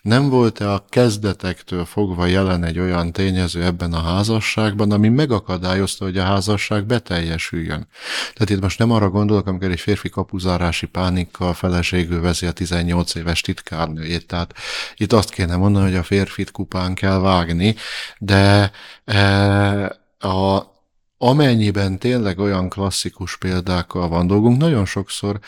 nem 0.03 0.29
volt-e 0.29 0.73
a 0.73 0.85
kezdetektől 0.89 1.85
fogva 1.85 2.27
jelen 2.27 2.65
egy 2.65 2.79
olyan 2.79 3.13
tényező 3.13 3.65
ebben 3.65 3.93
a 3.93 4.03
házasságban, 4.03 4.91
ami 4.93 5.09
megakadályozta, 5.09 6.05
hogy 6.05 6.19
a 6.19 6.25
házasság 6.25 6.87
beteljesüljön. 6.87 7.89
Tehát 8.33 8.51
itt 8.51 8.61
most 8.61 8.79
nem 8.79 8.91
arra 8.91 9.09
gondolok, 9.09 9.47
amikor 9.47 9.71
egy 9.71 9.81
férfi 9.81 10.09
kapuzárási 10.09 10.87
pánikkal 10.87 11.55
feleségül 11.55 12.21
veszi 12.21 12.47
a 12.47 12.53
18 12.53 13.15
éves 13.15 13.41
titkárnőjét. 13.41 14.27
Tehát 14.27 14.55
itt 14.97 15.13
azt 15.13 15.31
kéne 15.31 15.57
mondani, 15.57 15.85
hogy 15.85 15.97
a 15.97 16.03
férfit 16.03 16.51
kupán 16.51 16.95
kell 16.95 17.19
vágni, 17.19 17.75
de 18.19 18.71
e, 19.05 20.01
a 20.19 20.77
amennyiben 21.19 21.99
tényleg 21.99 22.39
olyan 22.39 22.69
klasszikus 22.69 23.37
példákkal 23.37 24.09
van 24.09 24.27
dolgunk, 24.27 24.59
nagyon 24.59 24.85
sokszor 24.85 25.39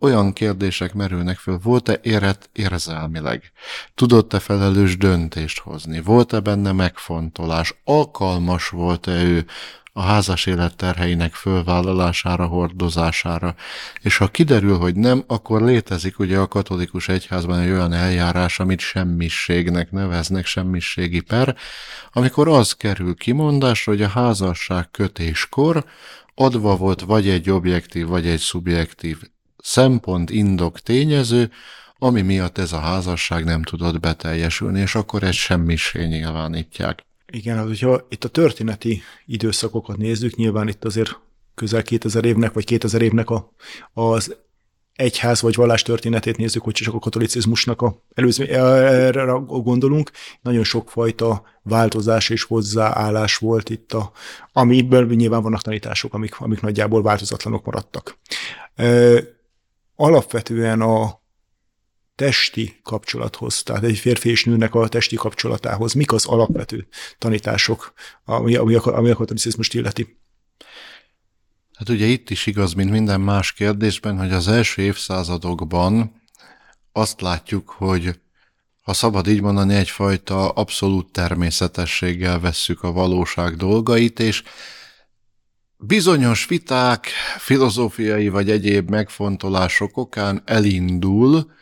olyan 0.00 0.32
kérdések 0.32 0.94
merülnek 0.94 1.36
föl, 1.38 1.58
volt-e 1.62 2.00
érett 2.02 2.50
érzelmileg? 2.52 3.52
Tudott-e 3.94 4.38
felelős 4.38 4.96
döntést 4.96 5.58
hozni? 5.58 6.00
Volt-e 6.00 6.40
benne 6.40 6.72
megfontolás? 6.72 7.74
Alkalmas 7.84 8.68
volt-e 8.68 9.22
ő 9.22 9.46
a 9.98 10.02
házas 10.02 10.46
élet 10.46 10.76
terheinek 10.76 11.34
fölvállalására, 11.34 12.46
hordozására. 12.46 13.54
És 14.00 14.16
ha 14.16 14.28
kiderül, 14.28 14.78
hogy 14.78 14.94
nem, 14.94 15.24
akkor 15.26 15.62
létezik 15.62 16.18
ugye 16.18 16.38
a 16.38 16.48
katolikus 16.48 17.08
egyházban 17.08 17.58
egy 17.58 17.70
olyan 17.70 17.92
eljárás, 17.92 18.60
amit 18.60 18.80
semmiségnek 18.80 19.90
neveznek, 19.90 20.46
semmiségi 20.46 21.20
per, 21.20 21.56
amikor 22.12 22.48
az 22.48 22.72
kerül 22.72 23.14
kimondásra, 23.14 23.92
hogy 23.92 24.02
a 24.02 24.08
házasság 24.08 24.90
kötéskor 24.90 25.84
adva 26.34 26.76
volt 26.76 27.00
vagy 27.00 27.28
egy 27.28 27.50
objektív, 27.50 28.06
vagy 28.06 28.26
egy 28.26 28.40
szubjektív 28.40 29.18
szempont, 29.56 30.30
indok, 30.30 30.80
tényező, 30.80 31.50
ami 31.98 32.22
miatt 32.22 32.58
ez 32.58 32.72
a 32.72 32.80
házasság 32.80 33.44
nem 33.44 33.62
tudott 33.62 34.00
beteljesülni, 34.00 34.80
és 34.80 34.94
akkor 34.94 35.22
egy 35.22 35.34
semmisé 35.34 36.04
nyilvánítják. 36.04 37.06
Igen, 37.32 37.58
az, 37.58 37.66
hogyha 37.66 38.06
itt 38.08 38.24
a 38.24 38.28
történeti 38.28 39.02
időszakokat 39.26 39.96
nézzük, 39.96 40.36
nyilván 40.36 40.68
itt 40.68 40.84
azért 40.84 41.18
közel 41.54 41.82
2000 41.82 42.24
évnek, 42.24 42.52
vagy 42.52 42.64
2000 42.64 43.02
évnek 43.02 43.30
a, 43.30 43.52
az 43.92 44.36
egyház 44.98 45.40
vagy 45.40 45.54
vallás 45.54 45.82
történetét 45.82 46.36
nézzük, 46.36 46.62
hogy 46.62 46.72
csak 46.72 46.94
a 46.94 46.98
katolicizmusnak 46.98 47.82
a 47.82 48.02
előző, 48.14 48.44
erre 48.46 49.32
gondolunk, 49.46 50.10
nagyon 50.42 50.64
sokfajta 50.64 51.42
változás 51.62 52.28
és 52.28 52.42
hozzáállás 52.42 53.36
volt 53.36 53.70
itt, 53.70 53.92
a, 53.92 54.12
amiből 54.52 55.06
nyilván 55.06 55.42
vannak 55.42 55.62
tanítások, 55.62 56.14
amik, 56.14 56.40
amik 56.40 56.60
nagyjából 56.60 57.02
változatlanok 57.02 57.64
maradtak. 57.64 58.18
E, 58.74 59.18
alapvetően 59.96 60.80
a 60.80 61.17
testi 62.18 62.80
kapcsolathoz, 62.82 63.62
tehát 63.62 63.84
egy 63.84 63.98
férfi 63.98 64.30
és 64.30 64.44
nőnek 64.44 64.74
a 64.74 64.88
testi 64.88 65.16
kapcsolatához, 65.16 65.92
mik 65.92 66.12
az 66.12 66.26
alapvető 66.26 66.86
tanítások, 67.18 67.92
ami, 68.24 68.56
ami, 68.56 68.74
ami 68.74 69.10
a 69.10 69.14
katolicizmust 69.14 69.74
illeti? 69.74 70.18
Hát 71.74 71.88
ugye 71.88 72.06
itt 72.06 72.30
is 72.30 72.46
igaz, 72.46 72.72
mint 72.72 72.90
minden 72.90 73.20
más 73.20 73.52
kérdésben, 73.52 74.18
hogy 74.18 74.32
az 74.32 74.48
első 74.48 74.82
évszázadokban 74.82 76.22
azt 76.92 77.20
látjuk, 77.20 77.68
hogy 77.68 78.20
ha 78.82 78.92
szabad 78.92 79.28
így 79.28 79.40
mondani, 79.40 79.74
egyfajta 79.74 80.48
abszolút 80.48 81.12
természetességgel 81.12 82.40
vesszük 82.40 82.82
a 82.82 82.92
valóság 82.92 83.56
dolgait, 83.56 84.20
és 84.20 84.42
bizonyos 85.76 86.46
viták, 86.46 87.06
filozófiai 87.38 88.28
vagy 88.28 88.50
egyéb 88.50 88.90
megfontolások 88.90 89.96
okán 89.96 90.42
elindul 90.44 91.56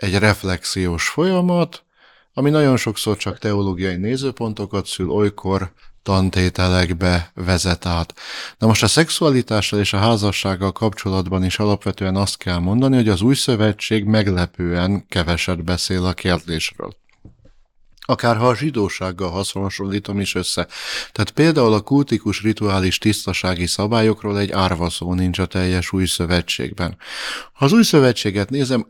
egy 0.00 0.18
reflexiós 0.18 1.08
folyamat, 1.08 1.84
ami 2.32 2.50
nagyon 2.50 2.76
sokszor 2.76 3.16
csak 3.16 3.38
teológiai 3.38 3.96
nézőpontokat 3.96 4.86
szül, 4.86 5.10
olykor 5.10 5.72
tantételekbe 6.02 7.30
vezet 7.34 7.86
át. 7.86 8.14
Na 8.58 8.66
most 8.66 8.82
a 8.82 8.86
szexualitással 8.86 9.78
és 9.78 9.92
a 9.92 9.98
házassággal 9.98 10.72
kapcsolatban 10.72 11.44
is 11.44 11.58
alapvetően 11.58 12.16
azt 12.16 12.36
kell 12.36 12.58
mondani, 12.58 12.96
hogy 12.96 13.08
az 13.08 13.20
új 13.20 13.34
szövetség 13.34 14.04
meglepően 14.04 15.06
keveset 15.08 15.64
beszél 15.64 16.04
a 16.04 16.12
kérdésről 16.12 16.98
akárha 18.10 18.48
a 18.48 18.56
zsidósággal 18.56 19.44
hasonlítom 19.52 20.20
is 20.20 20.34
össze. 20.34 20.66
Tehát 21.12 21.30
például 21.30 21.72
a 21.72 21.80
kultikus 21.80 22.42
rituális 22.42 22.98
tisztasági 22.98 23.66
szabályokról 23.66 24.38
egy 24.38 24.50
árva 24.50 24.90
szó 24.90 25.14
nincs 25.14 25.38
a 25.38 25.46
teljes 25.46 25.92
új 25.92 26.06
szövetségben. 26.06 26.96
Ha 27.52 27.64
az 27.64 27.72
új 27.72 27.82
szövetséget 27.82 28.50
nézem, 28.50 28.86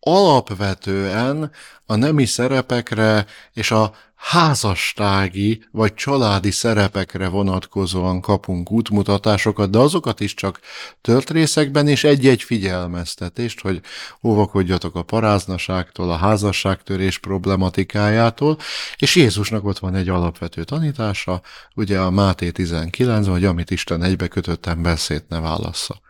alapvetően 0.00 1.50
a 1.86 1.94
nemi 1.94 2.24
szerepekre 2.24 3.26
és 3.52 3.70
a 3.70 3.92
házastági 4.20 5.64
vagy 5.70 5.94
családi 5.94 6.50
szerepekre 6.50 7.28
vonatkozóan 7.28 8.20
kapunk 8.20 8.70
útmutatásokat, 8.70 9.70
de 9.70 9.78
azokat 9.78 10.20
is 10.20 10.34
csak 10.34 10.60
tört 11.00 11.30
részekben, 11.30 11.88
és 11.88 12.04
egy-egy 12.04 12.42
figyelmeztetést, 12.42 13.60
hogy 13.60 13.80
óvakodjatok 14.22 14.94
a 14.94 15.02
paráznaságtól, 15.02 16.10
a 16.10 16.16
házasságtörés 16.16 17.18
problematikájától, 17.18 18.58
és 18.96 19.16
Jézusnak 19.16 19.64
ott 19.64 19.78
van 19.78 19.94
egy 19.94 20.08
alapvető 20.08 20.64
tanítása, 20.64 21.40
ugye 21.74 22.00
a 22.00 22.10
Máté 22.10 22.50
19, 22.50 23.26
hogy 23.26 23.44
amit 23.44 23.70
Isten 23.70 24.02
egybe 24.02 24.28
kötött 24.28 24.66
ember 24.66 24.98
szét 24.98 25.24
ne 25.28 25.40
válassza. 25.40 26.00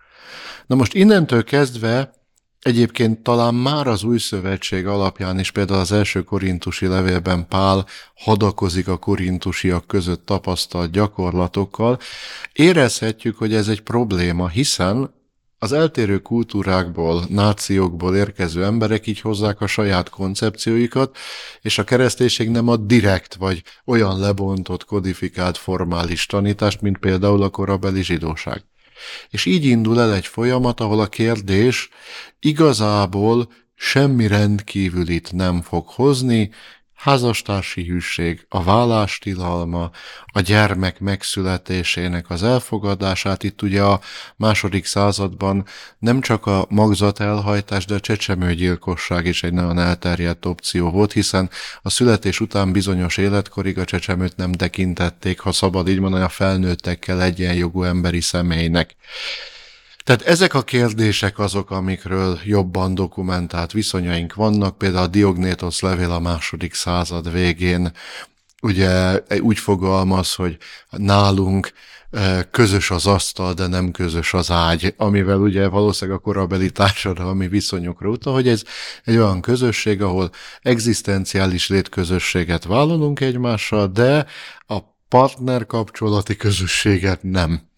Na 0.66 0.74
most 0.74 0.94
innentől 0.94 1.44
kezdve 1.44 2.19
Egyébként 2.60 3.22
talán 3.22 3.54
már 3.54 3.86
az 3.86 4.02
új 4.02 4.18
szövetség 4.18 4.86
alapján 4.86 5.38
is 5.38 5.50
például 5.50 5.80
az 5.80 5.92
első 5.92 6.22
korintusi 6.22 6.86
levélben 6.86 7.48
Pál 7.48 7.86
hadakozik 8.14 8.88
a 8.88 8.96
korintusiak 8.96 9.86
között 9.86 10.26
tapasztalt 10.26 10.90
gyakorlatokkal. 10.90 11.98
Érezhetjük, 12.52 13.38
hogy 13.38 13.54
ez 13.54 13.68
egy 13.68 13.80
probléma, 13.80 14.48
hiszen 14.48 15.18
az 15.58 15.72
eltérő 15.72 16.18
kultúrákból, 16.18 17.24
nációkból 17.28 18.16
érkező 18.16 18.64
emberek 18.64 19.06
így 19.06 19.20
hozzák 19.20 19.60
a 19.60 19.66
saját 19.66 20.08
koncepcióikat, 20.08 21.16
és 21.60 21.78
a 21.78 21.84
kereszténység 21.84 22.50
nem 22.50 22.68
ad 22.68 22.80
direkt 22.86 23.34
vagy 23.34 23.62
olyan 23.84 24.18
lebontott, 24.18 24.84
kodifikált 24.84 25.56
formális 25.56 26.26
tanítást, 26.26 26.80
mint 26.80 26.98
például 26.98 27.42
a 27.42 27.48
korabeli 27.48 28.02
zsidóság. 28.02 28.69
És 29.30 29.44
így 29.44 29.64
indul 29.64 30.00
el 30.00 30.14
egy 30.14 30.26
folyamat, 30.26 30.80
ahol 30.80 31.00
a 31.00 31.06
kérdés 31.06 31.88
igazából 32.40 33.52
semmi 33.74 34.26
rendkívülit 34.26 35.32
nem 35.32 35.62
fog 35.62 35.88
hozni, 35.88 36.50
házastársi 37.00 37.84
hűség, 37.84 38.46
a 38.48 38.62
vállástilalma, 38.62 39.90
a 40.26 40.40
gyermek 40.40 41.00
megszületésének 41.00 42.30
az 42.30 42.42
elfogadását. 42.42 43.42
Itt 43.42 43.62
ugye 43.62 43.82
a 43.82 44.00
második 44.36 44.84
században 44.84 45.66
nem 45.98 46.20
csak 46.20 46.46
a 46.46 46.66
magzat 46.68 47.20
elhajtás, 47.20 47.84
de 47.84 47.94
a 47.94 48.00
csecsemőgyilkosság 48.00 49.26
is 49.26 49.42
egy 49.42 49.52
nagyon 49.52 49.78
elterjedt 49.78 50.46
opció 50.46 50.90
volt, 50.90 51.12
hiszen 51.12 51.50
a 51.82 51.90
születés 51.90 52.40
után 52.40 52.72
bizonyos 52.72 53.16
életkorig 53.16 53.78
a 53.78 53.84
csecsemőt 53.84 54.36
nem 54.36 54.52
tekintették, 54.52 55.40
ha 55.40 55.52
szabad 55.52 55.88
így 55.88 56.00
mondani, 56.00 56.24
a 56.24 56.28
felnőttekkel 56.28 57.22
egyenjogú 57.22 57.82
emberi 57.82 58.20
személynek. 58.20 58.96
Tehát 60.04 60.22
ezek 60.22 60.54
a 60.54 60.62
kérdések 60.62 61.38
azok, 61.38 61.70
amikről 61.70 62.38
jobban 62.44 62.94
dokumentált 62.94 63.72
viszonyaink 63.72 64.34
vannak, 64.34 64.78
például 64.78 65.04
a 65.04 65.08
Diognétos 65.08 65.80
levél 65.80 66.10
a 66.10 66.20
második 66.20 66.74
század 66.74 67.32
végén 67.32 67.92
ugye 68.62 69.22
úgy 69.40 69.58
fogalmaz, 69.58 70.34
hogy 70.34 70.56
nálunk 70.90 71.72
e, 72.10 72.48
közös 72.50 72.90
az 72.90 73.06
asztal, 73.06 73.52
de 73.52 73.66
nem 73.66 73.90
közös 73.90 74.34
az 74.34 74.50
ágy, 74.50 74.94
amivel 74.96 75.38
ugye 75.38 75.68
valószínűleg 75.68 76.20
a 76.20 76.22
korabeli 76.22 76.70
társadalmi 76.70 77.48
viszonyokra 77.48 78.08
utal, 78.08 78.32
hogy 78.32 78.48
ez 78.48 78.62
egy 79.04 79.16
olyan 79.16 79.40
közösség, 79.40 80.02
ahol 80.02 80.30
egzisztenciális 80.62 81.68
létközösséget 81.68 82.64
vállalunk 82.64 83.20
egymással, 83.20 83.86
de 83.86 84.26
a 84.66 84.78
partner 85.08 85.66
kapcsolati 85.66 86.36
közösséget 86.36 87.22
nem. 87.22 87.68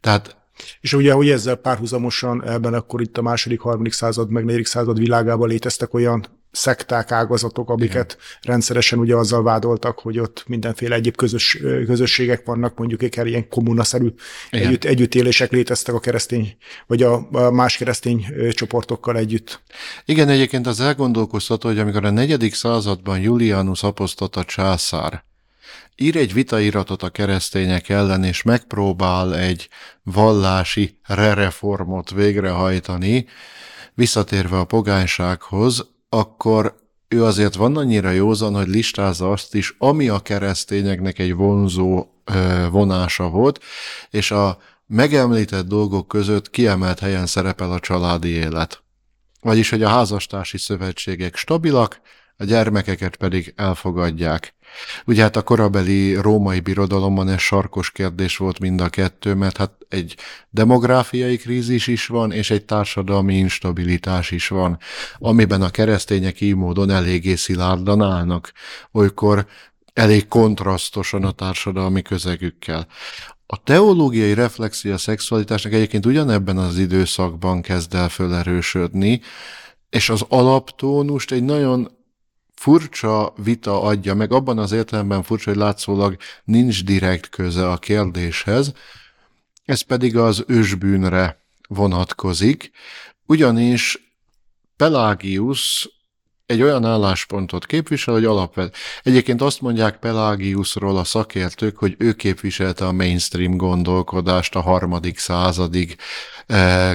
Tehát 0.00 0.37
és 0.80 0.92
ugye, 0.92 1.12
hogy 1.12 1.30
ezzel 1.30 1.56
párhuzamosan 1.56 2.44
ebben 2.44 2.74
akkor 2.74 3.00
itt 3.00 3.18
a 3.18 3.22
második, 3.22 3.60
harmadik 3.60 3.92
század, 3.92 4.30
meg 4.30 4.44
negyedik 4.44 4.66
század 4.66 4.98
világában 4.98 5.48
léteztek 5.48 5.94
olyan 5.94 6.26
szekták, 6.50 7.10
ágazatok, 7.10 7.70
amiket 7.70 8.12
Igen. 8.12 8.24
rendszeresen 8.42 8.98
ugye 8.98 9.16
azzal 9.16 9.42
vádoltak, 9.42 9.98
hogy 9.98 10.18
ott 10.18 10.44
mindenféle 10.46 10.94
egyéb 10.94 11.16
közös, 11.16 11.58
közösségek 11.86 12.44
vannak, 12.44 12.78
mondjuk 12.78 13.02
egy 13.02 13.26
ilyen 13.26 13.48
kommunaszerű 13.48 14.08
együtt, 14.50 14.84
együttélések 14.84 15.50
léteztek 15.50 15.94
a 15.94 16.00
keresztény, 16.00 16.56
vagy 16.86 17.02
a, 17.02 17.28
a 17.32 17.50
más 17.50 17.76
keresztény 17.76 18.26
csoportokkal 18.50 19.16
együtt. 19.16 19.60
Igen, 20.04 20.28
egyébként 20.28 20.66
az 20.66 20.80
elgondolkoztató, 20.80 21.68
hogy 21.68 21.78
amikor 21.78 22.04
a 22.04 22.10
negyedik 22.10 22.54
században 22.54 23.20
Julianus 23.20 23.82
apostata 23.82 24.44
császár 24.44 25.26
ír 26.00 26.16
egy 26.16 26.32
vitairatot 26.32 27.02
a 27.02 27.08
keresztények 27.08 27.88
ellen, 27.88 28.24
és 28.24 28.42
megpróbál 28.42 29.36
egy 29.36 29.68
vallási 30.02 30.98
rereformot 31.06 32.10
végrehajtani, 32.10 33.26
visszatérve 33.94 34.58
a 34.58 34.64
pogánysághoz, 34.64 35.86
akkor 36.08 36.78
ő 37.08 37.24
azért 37.24 37.54
van 37.54 37.76
annyira 37.76 38.10
józan, 38.10 38.54
hogy 38.54 38.68
listázza 38.68 39.30
azt 39.30 39.54
is, 39.54 39.74
ami 39.78 40.08
a 40.08 40.18
keresztényeknek 40.18 41.18
egy 41.18 41.34
vonzó 41.34 42.06
vonása 42.70 43.28
volt, 43.28 43.60
és 44.10 44.30
a 44.30 44.58
megemlített 44.86 45.66
dolgok 45.66 46.08
között 46.08 46.50
kiemelt 46.50 46.98
helyen 46.98 47.26
szerepel 47.26 47.72
a 47.72 47.80
családi 47.80 48.28
élet. 48.28 48.82
Vagyis, 49.40 49.70
hogy 49.70 49.82
a 49.82 49.88
házastársi 49.88 50.58
szövetségek 50.58 51.36
stabilak, 51.36 52.00
a 52.36 52.44
gyermekeket 52.44 53.16
pedig 53.16 53.52
elfogadják. 53.56 54.54
Ugye 55.06 55.22
hát 55.22 55.36
a 55.36 55.42
korabeli 55.42 56.14
római 56.14 56.60
birodalomban 56.60 57.28
ez 57.28 57.40
sarkos 57.40 57.90
kérdés 57.90 58.36
volt 58.36 58.58
mind 58.58 58.80
a 58.80 58.88
kettő, 58.88 59.34
mert 59.34 59.56
hát 59.56 59.72
egy 59.88 60.16
demográfiai 60.50 61.36
krízis 61.36 61.86
is 61.86 62.06
van, 62.06 62.32
és 62.32 62.50
egy 62.50 62.64
társadalmi 62.64 63.34
instabilitás 63.34 64.30
is 64.30 64.48
van, 64.48 64.78
amiben 65.18 65.62
a 65.62 65.70
keresztények 65.70 66.40
így 66.40 66.54
módon 66.54 66.90
eléggé 66.90 67.34
szilárdan 67.34 68.02
állnak, 68.02 68.52
olykor 68.92 69.46
elég 69.92 70.28
kontrasztosan 70.28 71.24
a 71.24 71.30
társadalmi 71.30 72.02
közegükkel. 72.02 72.86
A 73.46 73.62
teológiai 73.62 74.34
reflexia 74.34 74.94
a 74.94 74.98
szexualitásnak 74.98 75.72
egyébként 75.72 76.06
ugyanebben 76.06 76.58
az 76.58 76.78
időszakban 76.78 77.62
kezd 77.62 77.94
el 77.94 78.08
fölerősödni, 78.08 79.20
és 79.90 80.08
az 80.08 80.24
alaptónust 80.28 81.32
egy 81.32 81.42
nagyon 81.44 81.97
furcsa 82.58 83.32
vita 83.36 83.82
adja 83.82 84.14
meg, 84.14 84.32
abban 84.32 84.58
az 84.58 84.72
értelemben 84.72 85.22
furcsa, 85.22 85.50
hogy 85.50 85.58
látszólag 85.58 86.16
nincs 86.44 86.84
direkt 86.84 87.28
köze 87.28 87.70
a 87.70 87.76
kérdéshez, 87.76 88.72
ez 89.64 89.80
pedig 89.80 90.16
az 90.16 90.44
ősbűnre 90.46 91.42
vonatkozik, 91.68 92.70
ugyanis 93.26 94.12
Pelágius 94.76 95.88
egy 96.46 96.62
olyan 96.62 96.84
álláspontot 96.84 97.66
képvisel, 97.66 98.14
hogy 98.14 98.24
alapvet. 98.24 98.76
Egyébként 99.02 99.40
azt 99.40 99.60
mondják 99.60 99.98
Pelágiusról 99.98 100.96
a 100.96 101.04
szakértők, 101.04 101.76
hogy 101.76 101.94
ő 101.98 102.12
képviselte 102.12 102.86
a 102.86 102.92
mainstream 102.92 103.56
gondolkodást, 103.56 104.54
a 104.54 104.60
harmadik 104.60 105.18
századig 105.18 105.96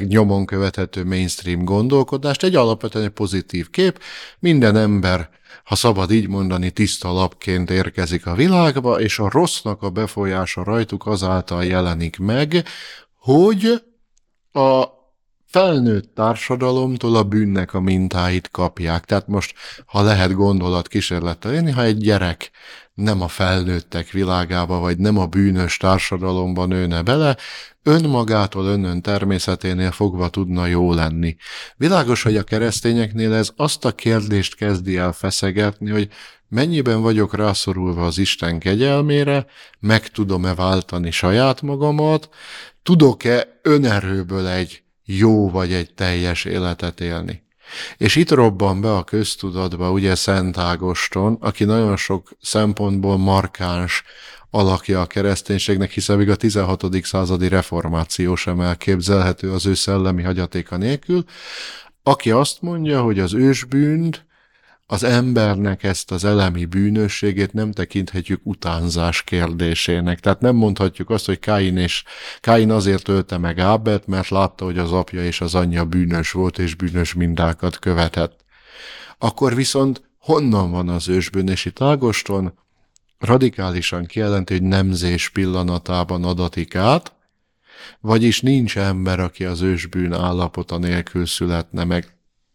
nyomon 0.08 0.46
követhető 0.46 1.04
mainstream 1.04 1.64
gondolkodást. 1.64 2.44
Egy 2.44 2.56
alapvetően 2.56 3.06
egy 3.06 3.12
pozitív 3.12 3.70
kép. 3.70 4.00
Minden 4.40 4.76
ember 4.76 5.30
ha 5.64 5.76
szabad 5.76 6.12
így 6.12 6.28
mondani, 6.28 6.72
tiszta 6.72 7.12
lapként 7.12 7.70
érkezik 7.70 8.26
a 8.26 8.36
világba, 8.36 9.00
és 9.00 9.20
a 9.20 9.30
rossznak 9.30 9.82
a 9.82 9.90
befolyása 9.90 10.64
rajtuk 10.64 11.06
azáltal 11.06 11.66
jelenik 11.66 12.18
meg, 12.18 12.66
hogy 13.18 13.84
a 14.52 14.86
felnőtt 15.54 16.16
társadalomtól 16.16 17.16
a 17.16 17.24
bűnnek 17.24 17.74
a 17.74 17.80
mintáit 17.80 18.50
kapják. 18.52 19.06
Tehát 19.06 19.28
most, 19.28 19.54
ha 19.86 20.02
lehet 20.02 20.34
gondolat 20.34 20.88
kísérlettel 20.88 21.54
élni, 21.54 21.72
ha 21.72 21.84
egy 21.84 21.98
gyerek 21.98 22.52
nem 22.94 23.22
a 23.22 23.28
felnőttek 23.28 24.12
világába, 24.12 24.80
vagy 24.80 24.98
nem 24.98 25.18
a 25.18 25.26
bűnös 25.26 25.78
társadalomban 25.78 26.68
nőne 26.68 27.02
bele, 27.02 27.38
önmagától, 27.84 28.66
önön 28.66 29.02
természeténél 29.02 29.92
fogva 29.92 30.30
tudna 30.30 30.66
jó 30.66 30.94
lenni. 30.94 31.36
Világos, 31.76 32.24
hogy 32.24 32.38
a 32.38 32.44
keresztényeknél 32.44 33.34
ez 33.34 33.52
azt 33.56 33.86
a 33.86 33.92
kérdést 33.92 34.56
kezdi 34.56 34.98
el 34.98 35.12
feszegetni, 35.12 35.90
hogy 35.92 36.10
mennyiben 36.48 37.02
vagyok 37.02 37.36
rászorulva 37.36 38.06
az 38.06 38.18
Isten 38.18 38.60
kegyelmére, 38.60 39.46
meg 39.80 40.08
tudom-e 40.08 40.54
váltani 40.56 41.12
saját 41.12 41.62
magamat, 41.62 42.30
tudok-e 42.84 43.60
önerőből 43.62 44.48
egy 44.48 44.83
jó 45.06 45.50
vagy 45.50 45.74
egy 45.74 45.94
teljes 45.94 46.46
életet 46.46 47.02
élni. 47.02 47.44
És 47.98 48.16
itt 48.16 48.32
robban 48.32 48.82
be 48.82 48.96
a 48.96 49.04
köztudatba 49.04 49.92
ugye 49.92 50.16
Szent 50.16 50.58
Ágoston, 50.58 51.38
aki 51.40 51.64
nagyon 51.64 51.98
sok 51.98 52.32
szempontból 52.42 53.18
markáns 53.18 54.04
alakja 54.50 55.02
a 55.02 55.06
kereszténységnek, 55.06 55.92
hiszen 55.92 56.18
még 56.18 56.30
a 56.30 56.36
16. 56.36 56.86
századi 57.04 57.48
reformáció 57.48 58.36
sem 58.36 58.62
elképzelhető 58.62 59.52
az 59.52 59.66
ő 59.66 59.74
szellemi 59.74 60.24
hagyatéka 60.24 60.78
nélkül, 60.78 61.24
aki 62.04 62.32
azt 62.32 62.62
mondja, 62.62 63.02
hogy 63.02 63.20
az 63.20 63.34
ősbűnt 63.34 64.26
az 64.86 65.04
embernek 65.04 65.84
ezt 65.84 66.12
az 66.12 66.24
elemi 66.24 66.66
bűnösségét 66.66 67.54
nem 67.54 67.72
tekinthetjük 67.72 68.42
utánzás 68.44 69.24
kérdésének. 69.24 70.20
Tehát 70.20 70.42
nem 70.42 70.56
mondhatjuk 70.56 71.10
azt, 71.10 71.26
hogy 71.26 71.40
Káin, 71.40 71.78
és, 71.78 72.04
Káin 72.40 72.72
azért 72.72 73.08
ölte 73.08 73.38
meg 73.38 73.60
Ábelt, 73.60 74.08
mert 74.08 74.30
látta, 74.30 74.66
hogy 74.66 74.78
az 74.78 74.92
apja 74.92 75.26
és 75.26 75.42
az 75.42 75.56
anyja 75.56 75.86
bűnös 75.86 76.32
volt, 76.32 76.60
és 76.60 76.76
bűnös 76.76 77.14
mindákat 77.14 77.80
követett. 77.80 78.44
Akkor 79.18 79.56
viszont 79.56 80.02
honnan 80.18 80.72
van 80.72 80.90
az 80.90 81.10
ősbűn, 81.10 81.48
itt 81.64 81.82
Ágoston 81.82 82.54
radikálisan 83.20 84.06
kijelenti, 84.06 84.54
hogy 84.54 84.64
nemzés 84.64 85.30
pillanatában 85.30 86.24
adatik 86.24 86.76
át, 86.76 87.14
vagyis 88.00 88.42
nincs 88.42 88.78
ember, 88.78 89.20
aki 89.20 89.46
az 89.46 89.62
ősbűn 89.62 90.14
állapota 90.14 90.78
nélkül 90.78 91.26
születne 91.26 91.84
meg 91.84 92.14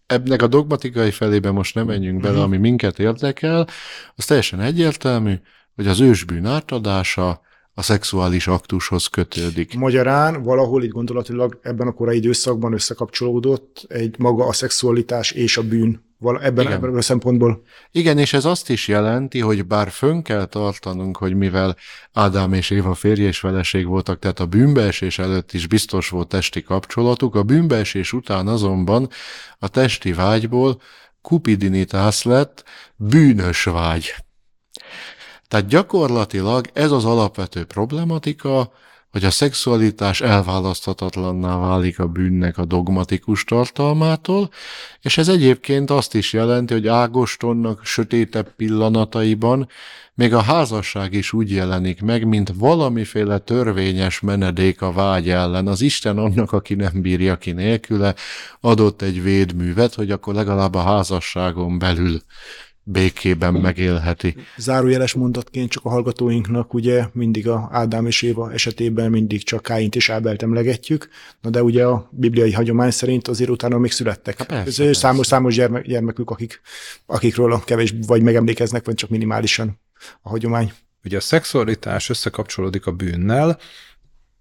ebnek 0.08 0.42
a 0.42 0.46
dogmatikai 0.46 1.10
felébe 1.10 1.50
most 1.50 1.74
nem 1.74 1.86
menjünk 1.86 2.20
bele, 2.20 2.34
mhm. 2.34 2.42
ami 2.42 2.56
minket 2.56 2.98
érdekel, 2.98 3.66
az 4.14 4.24
teljesen 4.24 4.60
egyértelmű, 4.60 5.34
hogy 5.74 5.86
az 5.86 6.00
ősbűn 6.00 6.46
átadása 6.46 7.40
a 7.74 7.82
szexuális 7.82 8.46
aktushoz 8.46 9.06
kötődik. 9.06 9.74
Magyarán 9.74 10.42
valahol 10.42 10.82
itt 10.82 10.90
gondolatilag 10.90 11.58
ebben 11.62 11.86
a 11.86 11.92
korai 11.92 12.16
időszakban 12.16 12.72
összekapcsolódott 12.72 13.84
egy 13.88 14.18
maga 14.18 14.46
a 14.46 14.52
szexualitás 14.52 15.30
és 15.30 15.56
a 15.56 15.62
bűn 15.62 16.07
ebben, 16.20 16.64
Igen. 16.64 16.72
ebben 16.72 16.96
a 16.96 17.02
szempontból. 17.02 17.62
Igen, 17.90 18.18
és 18.18 18.32
ez 18.32 18.44
azt 18.44 18.70
is 18.70 18.88
jelenti, 18.88 19.40
hogy 19.40 19.66
bár 19.66 19.90
fönn 19.90 20.22
kell 20.22 20.44
tartanunk, 20.44 21.16
hogy 21.16 21.34
mivel 21.34 21.76
Ádám 22.12 22.52
és 22.52 22.70
Éva 22.70 22.94
férj 22.94 23.22
és 23.22 23.38
feleség 23.38 23.86
voltak, 23.86 24.18
tehát 24.18 24.40
a 24.40 24.46
bűnbeesés 24.46 25.18
előtt 25.18 25.52
is 25.52 25.66
biztos 25.66 26.08
volt 26.08 26.28
testi 26.28 26.62
kapcsolatuk, 26.62 27.34
a 27.34 27.42
bűnbeesés 27.42 28.12
után 28.12 28.46
azonban 28.46 29.08
a 29.58 29.68
testi 29.68 30.12
vágyból 30.12 30.80
kupidinitász 31.22 32.22
lett 32.22 32.64
bűnös 32.96 33.64
vágy. 33.64 34.14
Tehát 35.48 35.66
gyakorlatilag 35.66 36.66
ez 36.72 36.90
az 36.90 37.04
alapvető 37.04 37.64
problematika, 37.64 38.72
hogy 39.10 39.24
a 39.24 39.30
szexualitás 39.30 40.20
elválaszthatatlanná 40.20 41.58
válik 41.58 41.98
a 41.98 42.06
bűnnek 42.06 42.58
a 42.58 42.64
dogmatikus 42.64 43.44
tartalmától, 43.44 44.50
és 45.00 45.18
ez 45.18 45.28
egyébként 45.28 45.90
azt 45.90 46.14
is 46.14 46.32
jelenti, 46.32 46.72
hogy 46.72 46.86
Ágostonnak 46.86 47.84
sötétebb 47.84 48.54
pillanataiban 48.56 49.68
még 50.18 50.34
a 50.34 50.42
házasság 50.42 51.12
is 51.12 51.32
úgy 51.32 51.50
jelenik 51.50 52.02
meg, 52.02 52.26
mint 52.26 52.52
valamiféle 52.54 53.38
törvényes 53.38 54.20
menedék 54.20 54.82
a 54.82 54.92
vágy 54.92 55.30
ellen. 55.30 55.66
Az 55.66 55.80
Isten 55.80 56.18
annak, 56.18 56.52
aki 56.52 56.74
nem 56.74 57.00
bírja 57.02 57.36
ki 57.36 57.52
nélküle, 57.52 58.14
adott 58.60 59.02
egy 59.02 59.22
védművet, 59.22 59.94
hogy 59.94 60.10
akkor 60.10 60.34
legalább 60.34 60.74
a 60.74 60.82
házasságon 60.82 61.78
belül 61.78 62.20
békében 62.90 63.54
megélheti. 63.54 64.34
Zárójeles 64.56 65.12
mondatként 65.12 65.70
csak 65.70 65.84
a 65.84 65.88
hallgatóinknak 65.88 66.74
ugye 66.74 67.06
mindig 67.12 67.48
a 67.48 67.68
Ádám 67.72 68.06
és 68.06 68.22
Éva 68.22 68.52
esetében 68.52 69.10
mindig 69.10 69.44
csak 69.44 69.62
Káint 69.62 69.94
és 69.96 70.08
Ábelt 70.10 70.42
emlegetjük, 70.42 71.08
na 71.40 71.50
de 71.50 71.62
ugye 71.62 71.84
a 71.84 72.08
bibliai 72.12 72.52
hagyomány 72.52 72.90
szerint 72.90 73.28
azért 73.28 73.50
utána 73.50 73.78
még 73.78 73.90
születtek. 73.90 74.38
Ha 74.38 74.44
persze, 74.44 74.82
persze. 74.82 75.00
Számos, 75.00 75.26
számos 75.26 75.54
gyermek, 75.54 75.86
gyermekük, 75.86 76.30
akik, 76.30 76.60
akikről 77.06 77.52
a 77.52 77.64
kevés 77.64 77.94
vagy 78.06 78.22
megemlékeznek, 78.22 78.84
vagy 78.84 78.94
csak 78.94 79.10
minimálisan 79.10 79.80
a 80.20 80.28
hagyomány. 80.28 80.72
Ugye 81.04 81.16
a 81.16 81.20
szexualitás 81.20 82.08
összekapcsolódik 82.08 82.86
a 82.86 82.92
bűnnel, 82.92 83.58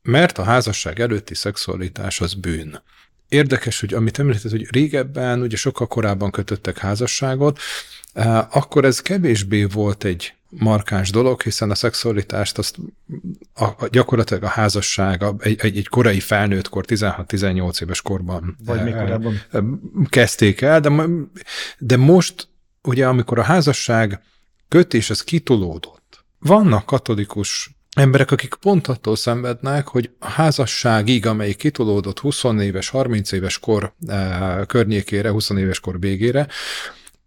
mert 0.01 0.37
a 0.37 0.43
házasság 0.43 0.99
előtti 0.99 1.35
szexualitás 1.35 2.21
az 2.21 2.33
bűn. 2.33 2.81
Érdekes, 3.29 3.79
hogy 3.79 3.93
amit 3.93 4.19
említett, 4.19 4.51
hogy 4.51 4.67
régebben, 4.71 5.41
ugye 5.41 5.55
sokkal 5.55 5.87
korábban 5.87 6.31
kötöttek 6.31 6.77
házasságot, 6.77 7.59
akkor 8.49 8.85
ez 8.85 9.01
kevésbé 9.01 9.63
volt 9.63 10.03
egy 10.03 10.33
markáns 10.49 11.09
dolog, 11.09 11.41
hiszen 11.41 11.71
a 11.71 11.75
szexualitást 11.75 12.57
azt 12.57 12.77
a, 13.53 13.63
a, 13.63 13.87
gyakorlatilag 13.91 14.43
a 14.43 14.47
házasság 14.47 15.23
a, 15.23 15.35
egy, 15.39 15.59
egy, 15.61 15.77
egy 15.77 15.87
korai 15.87 16.19
felnőttkor, 16.19 16.85
16-18 16.87 17.81
éves 17.81 18.01
korban 18.01 18.57
Vagy 18.65 18.83
még 18.83 18.93
korábban. 18.93 19.41
kezdték 20.09 20.61
el, 20.61 20.79
de, 20.79 20.91
de 21.77 21.97
most 21.97 22.47
ugye 22.83 23.07
amikor 23.07 23.39
a 23.39 23.43
házasság 23.43 24.21
kötés 24.67 25.09
az 25.09 25.21
kitolódott, 25.21 26.25
vannak 26.39 26.85
katolikus 26.85 27.71
emberek, 27.95 28.31
akik 28.31 28.53
pont 28.53 28.87
attól 28.87 29.15
szenvednek, 29.15 29.87
hogy 29.87 30.09
a 30.19 30.29
házasságig, 30.29 31.25
amelyik 31.25 31.57
kitolódott 31.57 32.19
20 32.19 32.43
éves, 32.43 32.89
30 32.89 33.31
éves 33.31 33.59
kor 33.59 33.93
e, 34.07 34.63
környékére, 34.67 35.29
20 35.29 35.49
éves 35.49 35.79
kor 35.79 35.99
végére, 35.99 36.47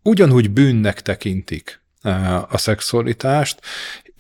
ugyanúgy 0.03 0.51
bűnnek 0.51 1.03
tekintik 1.03 1.81
a 2.49 2.59
szexualitást, 2.59 3.61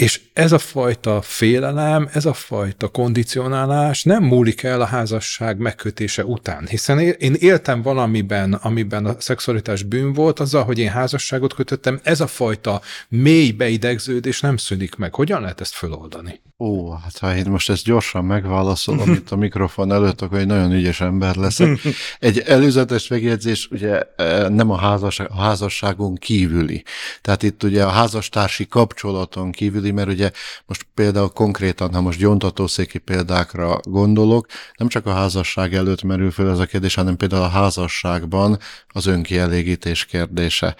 és 0.00 0.20
ez 0.32 0.52
a 0.52 0.58
fajta 0.58 1.22
félelem, 1.22 2.08
ez 2.12 2.24
a 2.24 2.32
fajta 2.32 2.88
kondicionálás 2.88 4.02
nem 4.02 4.22
múlik 4.22 4.62
el 4.62 4.80
a 4.80 4.84
házasság 4.84 5.58
megkötése 5.58 6.24
után, 6.24 6.66
hiszen 6.66 6.98
én 6.98 7.34
éltem 7.38 7.82
valamiben, 7.82 8.52
amiben 8.52 9.06
a 9.06 9.14
szexualitás 9.18 9.82
bűn 9.82 10.12
volt, 10.12 10.40
azzal, 10.40 10.64
hogy 10.64 10.78
én 10.78 10.90
házasságot 10.90 11.54
kötöttem, 11.54 12.00
ez 12.02 12.20
a 12.20 12.26
fajta 12.26 12.80
mély 13.08 13.50
beidegződés 13.50 14.40
nem 14.40 14.56
szűnik 14.56 14.94
meg. 14.94 15.14
Hogyan 15.14 15.40
lehet 15.40 15.60
ezt 15.60 15.74
föloldani? 15.74 16.40
Ó, 16.58 16.90
hát 16.90 17.18
ha 17.18 17.36
én 17.36 17.50
most 17.50 17.70
ezt 17.70 17.84
gyorsan 17.84 18.24
megválaszolom 18.24 19.12
itt 19.18 19.30
a 19.30 19.36
mikrofon 19.36 19.92
előtt, 19.92 20.20
akkor 20.20 20.38
egy 20.38 20.46
nagyon 20.46 20.72
ügyes 20.72 21.00
ember 21.00 21.36
leszek. 21.36 21.78
Egy 22.18 22.38
előzetes 22.38 23.08
megjegyzés, 23.08 23.68
ugye 23.70 24.02
nem 24.48 24.70
a, 24.70 24.76
házasság, 24.76 25.28
a 25.30 25.40
házasságon 25.40 26.14
kívüli. 26.14 26.84
Tehát 27.20 27.42
itt 27.42 27.64
ugye 27.70 27.84
a 27.84 27.88
házastársi 27.88 28.66
kapcsolaton 28.66 29.50
kívüli, 29.50 29.90
mert 29.90 30.08
ugye 30.08 30.30
most 30.66 30.86
például 30.94 31.28
konkrétan, 31.28 31.94
ha 31.94 32.00
most 32.00 32.18
gyontatószéki 32.18 32.98
példákra 32.98 33.78
gondolok, 33.82 34.46
nem 34.76 34.88
csak 34.88 35.06
a 35.06 35.12
házasság 35.12 35.74
előtt 35.74 36.02
merül 36.02 36.30
fel 36.30 36.50
ez 36.50 36.58
a 36.58 36.66
kérdés, 36.66 36.94
hanem 36.94 37.16
például 37.16 37.42
a 37.42 37.48
házasságban 37.48 38.58
az 38.88 39.06
önkielégítés 39.06 40.04
kérdése. 40.04 40.76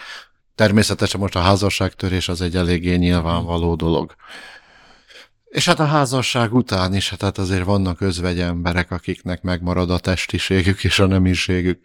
Természetesen 0.54 1.20
most 1.20 1.36
a 1.36 1.40
házasságtörés 1.40 2.28
az 2.28 2.40
egy 2.40 2.56
eléggé 2.56 2.94
nyilvánvaló 2.94 3.74
dolog. 3.74 4.14
És 5.50 5.64
hát 5.64 5.80
a 5.80 5.84
házasság 5.84 6.54
után 6.54 6.94
is, 6.94 7.10
hát 7.10 7.38
azért 7.38 7.64
vannak 7.64 8.00
özvegy 8.00 8.40
emberek, 8.40 8.90
akiknek 8.90 9.42
megmarad 9.42 9.90
a 9.90 9.98
testiségük 9.98 10.84
és 10.84 10.98
a 10.98 11.06
nemiségük. 11.06 11.80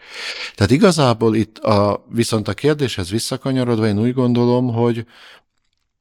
Tehát 0.56 0.71
igazából 0.71 1.36
itt 1.36 1.58
a, 1.58 2.06
viszont 2.10 2.47
a 2.47 2.54
kérdéshez 2.54 3.10
visszakanyarodva 3.10 3.88
én 3.88 3.99
úgy 3.99 4.13
gondolom, 4.13 4.73
hogy 4.73 5.06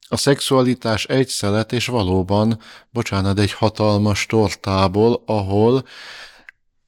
a 0.09 0.17
szexualitás 0.17 1.05
egy 1.05 1.29
szelet, 1.29 1.73
és 1.73 1.87
valóban, 1.87 2.59
bocsánat, 2.91 3.39
egy 3.39 3.53
hatalmas 3.53 4.27
tortából, 4.27 5.23
ahol 5.27 5.85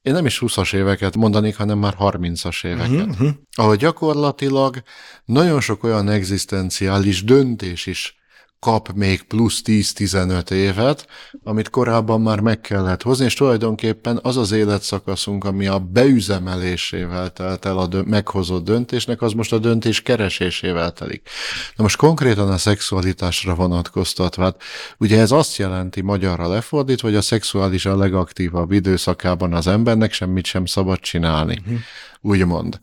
én 0.01 0.13
nem 0.13 0.25
is 0.25 0.39
20-as 0.41 0.73
éveket 0.73 1.15
mondanék, 1.15 1.55
hanem 1.55 1.77
már 1.77 1.95
30-as 1.99 2.65
éveket. 2.65 3.07
Uh-huh. 3.07 3.29
Ahol 3.55 3.75
gyakorlatilag 3.75 4.83
nagyon 5.25 5.61
sok 5.61 5.83
olyan 5.83 6.09
egzisztenciális 6.09 7.23
döntés 7.23 7.85
is 7.85 8.17
kap 8.59 8.91
még 8.95 9.23
plusz 9.23 9.61
10-15 9.65 10.51
évet, 10.51 11.07
amit 11.43 11.69
korábban 11.69 12.21
már 12.21 12.39
meg 12.39 12.61
kellett 12.61 13.01
hozni, 13.01 13.25
és 13.25 13.33
tulajdonképpen 13.33 14.19
az 14.21 14.37
az 14.37 14.51
életszakaszunk, 14.51 15.43
ami 15.43 15.67
a 15.67 15.79
beüzemelésével 15.79 17.31
telt 17.31 17.65
el 17.65 17.77
a 17.77 17.87
dö- 17.87 18.05
meghozott 18.05 18.63
döntésnek, 18.63 19.21
az 19.21 19.33
most 19.33 19.53
a 19.53 19.57
döntés 19.57 20.01
keresésével 20.01 20.91
telik. 20.91 21.29
Na 21.75 21.83
most 21.83 21.97
konkrétan 21.97 22.51
a 22.51 22.57
szexualitásra 22.57 23.55
vonatkoztatva, 23.55 24.43
hát 24.43 24.61
ugye 24.97 25.19
ez 25.19 25.31
azt 25.31 25.57
jelenti 25.57 26.01
magyarra 26.01 26.47
lefordít, 26.47 27.01
hogy 27.01 27.15
a 27.15 27.21
szexuális 27.21 27.85
a 27.85 27.97
legaktívabb 27.97 28.71
időszakában 28.71 29.53
az 29.53 29.67
embernek 29.67 30.13
semmit 30.13 30.45
sem 30.45 30.65
szabad 30.65 30.99
csinálni, 30.99 31.57
uh-huh. 31.61 31.79
úgymond. 32.21 32.79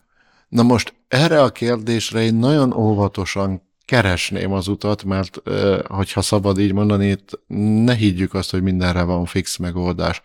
Na 0.48 0.62
most 0.62 0.94
erre 1.08 1.42
a 1.42 1.50
kérdésre 1.50 2.22
én 2.22 2.34
nagyon 2.34 2.72
óvatosan 2.72 3.63
keresném 3.84 4.52
az 4.52 4.68
utat, 4.68 5.04
mert 5.04 5.42
hogyha 5.86 6.22
szabad 6.22 6.58
így 6.58 6.72
mondani, 6.72 7.06
itt 7.06 7.40
ne 7.84 7.94
higgyük 7.94 8.34
azt, 8.34 8.50
hogy 8.50 8.62
mindenre 8.62 9.02
van 9.02 9.24
fix 9.24 9.56
megoldás. 9.56 10.22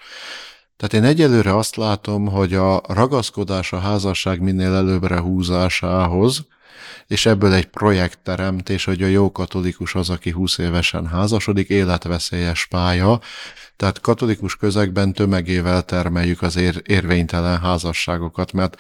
Tehát 0.78 0.94
én 0.94 1.04
egyelőre 1.04 1.56
azt 1.56 1.76
látom, 1.76 2.28
hogy 2.28 2.54
a 2.54 2.82
ragaszkodás 2.88 3.74
a 3.74 3.80
házasság 3.80 4.42
minél 4.42 4.74
előbbre 4.74 5.20
húzásához, 5.20 6.46
és 7.08 7.26
ebből 7.26 7.54
egy 7.54 7.66
projektteremtés, 7.66 8.86
hogy 8.86 9.04
a 9.04 9.08
jó 9.08 9.32
katolikus 9.32 9.96
az, 9.96 10.10
aki 10.10 10.30
20 10.30 10.58
évesen 10.58 11.08
házasodik, 11.08 11.70
életveszélyes 11.70 12.66
pálya, 12.66 13.20
tehát 13.76 14.02
katolikus 14.02 14.56
közegben 14.56 15.14
tömegével 15.14 15.84
termeljük 15.84 16.42
az 16.42 16.56
ér- 16.56 16.82
érvénytelen 16.86 17.60
házasságokat, 17.60 18.54
mert 18.54 18.78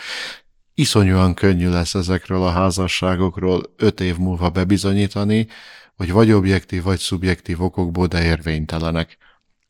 iszonyúan 0.79 1.33
könnyű 1.33 1.69
lesz 1.69 1.95
ezekről 1.95 2.43
a 2.43 2.49
házasságokról 2.49 3.61
öt 3.77 3.99
év 3.99 4.17
múlva 4.17 4.49
bebizonyítani, 4.49 5.47
hogy 5.95 6.11
vagy 6.11 6.31
objektív, 6.31 6.83
vagy 6.83 6.99
szubjektív 6.99 7.61
okokból, 7.61 8.07
de 8.07 8.23
érvénytelenek. 8.23 9.17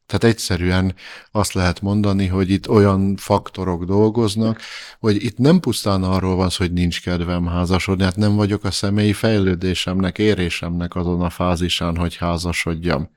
Tehát 0.05 0.23
egyszerűen 0.23 0.95
azt 1.31 1.53
lehet 1.53 1.81
mondani, 1.81 2.27
hogy 2.27 2.49
itt 2.49 2.69
olyan 2.69 3.15
faktorok 3.15 3.83
dolgoznak, 3.83 4.61
hogy 4.99 5.23
itt 5.23 5.37
nem 5.37 5.59
pusztán 5.59 6.03
arról 6.03 6.35
van 6.35 6.49
szó, 6.49 6.63
hogy 6.63 6.73
nincs 6.73 7.01
kedvem 7.01 7.45
házasodni, 7.45 8.03
hát 8.03 8.15
nem 8.15 8.35
vagyok 8.35 8.63
a 8.63 8.71
személyi 8.71 9.13
fejlődésemnek, 9.13 10.17
érésemnek 10.17 10.95
azon 10.95 11.21
a 11.21 11.29
fázisán, 11.29 11.97
hogy 11.97 12.15
házasodjam. 12.15 13.09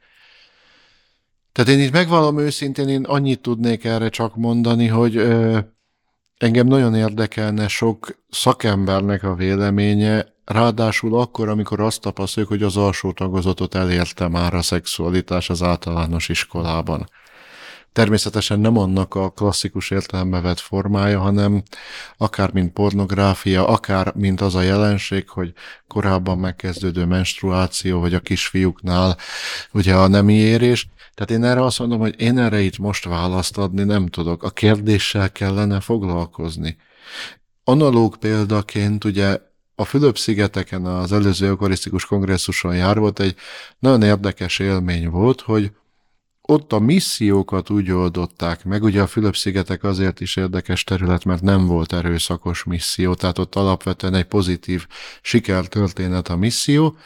Tehát 1.53 1.71
én 1.71 1.79
itt 1.79 1.93
megvalom 1.93 2.39
őszintén, 2.39 2.89
én 2.89 3.05
annyit 3.05 3.41
tudnék 3.41 3.85
erre 3.85 4.09
csak 4.09 4.37
mondani, 4.37 4.87
hogy 4.87 5.17
ö, 5.17 5.59
Engem 6.43 6.67
nagyon 6.67 6.95
érdekelne 6.95 7.69
sok 7.69 8.17
szakembernek 8.31 9.23
a 9.23 9.35
véleménye, 9.35 10.27
ráadásul 10.45 11.19
akkor, 11.19 11.49
amikor 11.49 11.81
azt 11.81 12.01
tapasztaljuk, 12.01 12.53
hogy 12.53 12.63
az 12.63 12.77
alsó 12.77 13.13
tagozatot 13.13 13.75
elérte 13.75 14.29
már 14.29 14.55
a 14.55 14.63
szexualitás 14.63 15.51
az 15.51 15.63
általános 15.63 16.29
iskolában. 16.29 17.09
Természetesen 17.93 18.61
nem 18.61 18.79
annak 18.79 19.15
a 19.15 19.31
klasszikus 19.31 19.91
értelembe 19.91 20.41
vett 20.41 20.61
formája, 20.61 21.21
hanem 21.21 21.63
akár 22.17 22.53
mint 22.53 22.73
pornográfia, 22.73 23.67
akár 23.67 24.13
mint 24.15 24.41
az 24.41 24.55
a 24.55 24.63
jelenség, 24.63 25.29
hogy 25.29 25.53
korábban 25.89 26.39
megkezdődő 26.39 27.05
menstruáció, 27.05 28.01
vagy 28.01 28.15
a 28.15 28.21
kisfiúknál 28.21 29.17
ugye 29.73 29.95
a 29.95 30.09
nemi 30.09 30.35
érés, 30.35 30.89
tehát 31.15 31.31
én 31.31 31.45
erre 31.45 31.65
azt 31.65 31.79
mondom, 31.79 31.99
hogy 31.99 32.21
én 32.21 32.39
erre 32.39 32.61
itt 32.61 32.79
most 32.79 33.05
választ 33.05 33.59
adni 33.59 33.85
nem 33.85 34.07
tudok. 34.07 34.43
A 34.43 34.51
kérdéssel 34.51 35.33
kellene 35.33 35.81
foglalkozni. 35.81 36.77
Analóg 37.65 38.17
példaként 38.17 39.05
ugye 39.05 39.39
a 39.75 39.85
Fülöp-szigeteken 39.85 40.85
az 40.85 41.13
előző 41.13 41.47
eukarisztikus 41.47 42.05
kongresszuson 42.05 42.77
jár 42.77 42.99
volt, 42.99 43.21
egy 43.21 43.35
nagyon 43.79 44.03
érdekes 44.03 44.59
élmény 44.59 45.09
volt, 45.09 45.41
hogy 45.41 45.73
ott 46.43 46.73
a 46.73 46.79
missziókat 46.79 47.71
úgy 47.71 47.91
oldották 47.91 48.65
meg, 48.65 48.83
ugye 48.83 49.03
a 49.03 49.07
Fülöp-szigetek 49.07 49.85
azért 49.85 50.21
is 50.21 50.37
érdekes 50.37 50.85
terület, 50.85 51.25
mert 51.25 51.43
nem 51.43 51.67
volt 51.67 51.93
erőszakos 51.93 52.65
misszió, 52.65 53.15
tehát 53.15 53.39
ott 53.39 53.55
alapvetően 53.55 54.15
egy 54.15 54.25
pozitív 54.25 54.87
sikertörténet 55.23 56.29
a 56.29 56.37
misszió, 56.37 56.97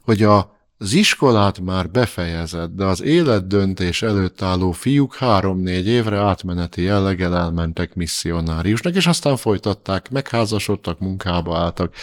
hogy 0.00 0.22
a 0.22 0.57
az 0.80 0.92
iskolát 0.92 1.60
már 1.60 1.90
befejezett, 1.90 2.74
de 2.74 2.84
az 2.84 3.02
életdöntés 3.02 4.02
előtt 4.02 4.42
álló 4.42 4.72
fiúk 4.72 5.14
három-négy 5.14 5.86
évre 5.86 6.18
átmeneti 6.18 6.82
jelleggel 6.82 7.36
elmentek 7.36 7.94
misszionáriusnak, 7.94 8.94
és 8.94 9.06
aztán 9.06 9.36
folytatták, 9.36 10.10
megházasodtak, 10.10 10.98
munkába 10.98 11.58
álltak. 11.58 11.94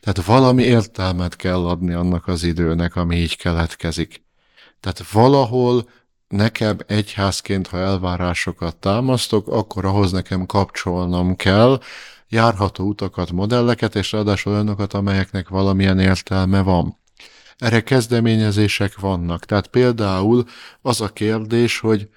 Tehát 0.00 0.24
valami 0.24 0.62
értelmet 0.62 1.36
kell 1.36 1.66
adni 1.66 1.92
annak 1.92 2.26
az 2.26 2.42
időnek, 2.42 2.96
ami 2.96 3.16
így 3.16 3.36
keletkezik. 3.36 4.24
Tehát 4.80 5.10
valahol 5.10 5.88
nekem 6.28 6.76
egyházként, 6.86 7.66
ha 7.66 7.78
elvárásokat 7.78 8.76
támasztok, 8.76 9.48
akkor 9.48 9.84
ahhoz 9.84 10.12
nekem 10.12 10.46
kapcsolnom 10.46 11.36
kell 11.36 11.80
járható 12.28 12.84
utakat, 12.84 13.32
modelleket, 13.32 13.94
és 13.94 14.12
ráadásul 14.12 14.52
olyanokat, 14.52 14.94
amelyeknek 14.94 15.48
valamilyen 15.48 15.98
értelme 15.98 16.60
van. 16.62 16.99
Erre 17.60 17.82
kezdeményezések 17.82 18.98
vannak. 18.98 19.44
Tehát 19.44 19.66
például 19.66 20.44
az 20.82 21.00
a 21.00 21.08
kérdés, 21.08 21.78
hogy 21.78 22.08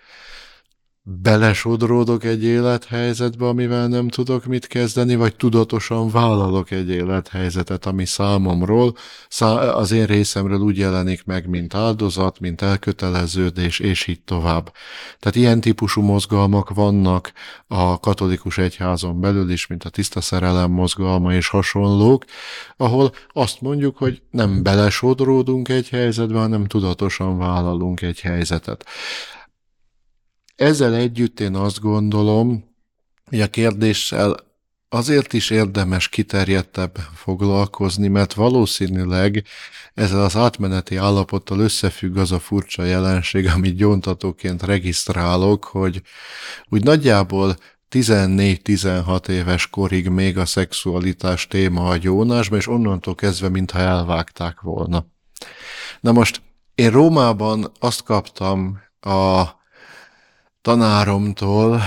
belesodródok 1.06 2.24
egy 2.24 2.44
élethelyzetbe, 2.44 3.48
amivel 3.48 3.88
nem 3.88 4.08
tudok 4.08 4.46
mit 4.46 4.68
kezdeni, 4.68 5.16
vagy 5.16 5.36
tudatosan 5.36 6.10
vállalok 6.10 6.72
egy 6.72 6.90
élethelyzetet, 6.90 7.86
ami 7.86 8.06
számomról, 8.06 8.96
az 9.74 9.92
én 9.92 10.06
részemről 10.06 10.60
úgy 10.60 10.78
jelenik 10.78 11.26
meg, 11.26 11.48
mint 11.48 11.74
áldozat, 11.74 12.40
mint 12.40 12.62
elköteleződés, 12.62 13.80
és 13.80 14.08
így 14.08 14.22
tovább. 14.22 14.74
Tehát 15.20 15.36
ilyen 15.36 15.62
típusú 15.62 16.02
mozgalmak 16.02 16.70
vannak 16.70 17.32
a 17.68 18.00
katolikus 18.00 18.58
egyházon 18.58 19.20
belül 19.20 19.50
is, 19.50 19.68
mint 19.68 19.84
a 19.84 19.90
tiszta 19.90 20.22
szerelem 20.22 20.72
mozgalma 20.72 21.34
és 21.34 21.48
hasonlók, 21.48 22.26
ahol 22.78 23.12
azt 23.34 23.62
mondjuk, 23.62 23.98
hogy 23.98 24.22
nem 24.32 24.64
belesodródunk 24.64 25.70
egy 25.70 25.90
helyzetbe, 25.90 26.40
hanem 26.40 26.66
tudatosan 26.66 27.38
vállalunk 27.38 28.02
egy 28.02 28.20
helyzetet. 28.20 28.86
Ezzel 30.64 30.96
együtt 30.96 31.40
én 31.40 31.56
azt 31.56 31.80
gondolom, 31.80 32.64
hogy 33.26 33.42
a 33.42 33.48
kérdéssel 33.48 34.36
azért 34.90 35.34
is 35.34 35.50
érdemes 35.50 36.08
kiterjedtebb 36.08 36.98
foglalkozni, 37.16 38.08
mert 38.08 38.34
valószínűleg 38.34 39.46
ezzel 39.94 40.24
az 40.24 40.36
átmeneti 40.36 40.96
állapottal 40.96 41.60
összefügg 41.60 42.18
az 42.18 42.32
a 42.32 42.40
furcsa 42.40 42.84
jelenség, 42.84 43.48
amit 43.48 43.76
gyóntatóként 43.76 44.64
regisztrálok, 44.64 45.64
hogy 45.64 46.02
úgy 46.70 46.84
nagyjából 46.84 47.56
14-16 47.92 49.28
éves 49.28 49.68
korig 49.68 50.10
még 50.10 50.38
a 50.38 50.46
szexualitás 50.46 51.48
téma 51.48 51.88
a 51.88 51.98
gyónásban, 51.98 52.60
és 52.60 52.68
onnantól 52.68 53.16
kezdve, 53.16 53.50
mintha 53.50 53.80
elvágták 53.80 54.62
volna. 54.62 55.06
Na 56.00 56.12
most 56.12 56.42
én 56.76 56.92
Rómában 56.92 57.72
azt 57.80 58.04
kaptam 58.04 58.80
a 59.00 59.62
tanáromtól 60.64 61.82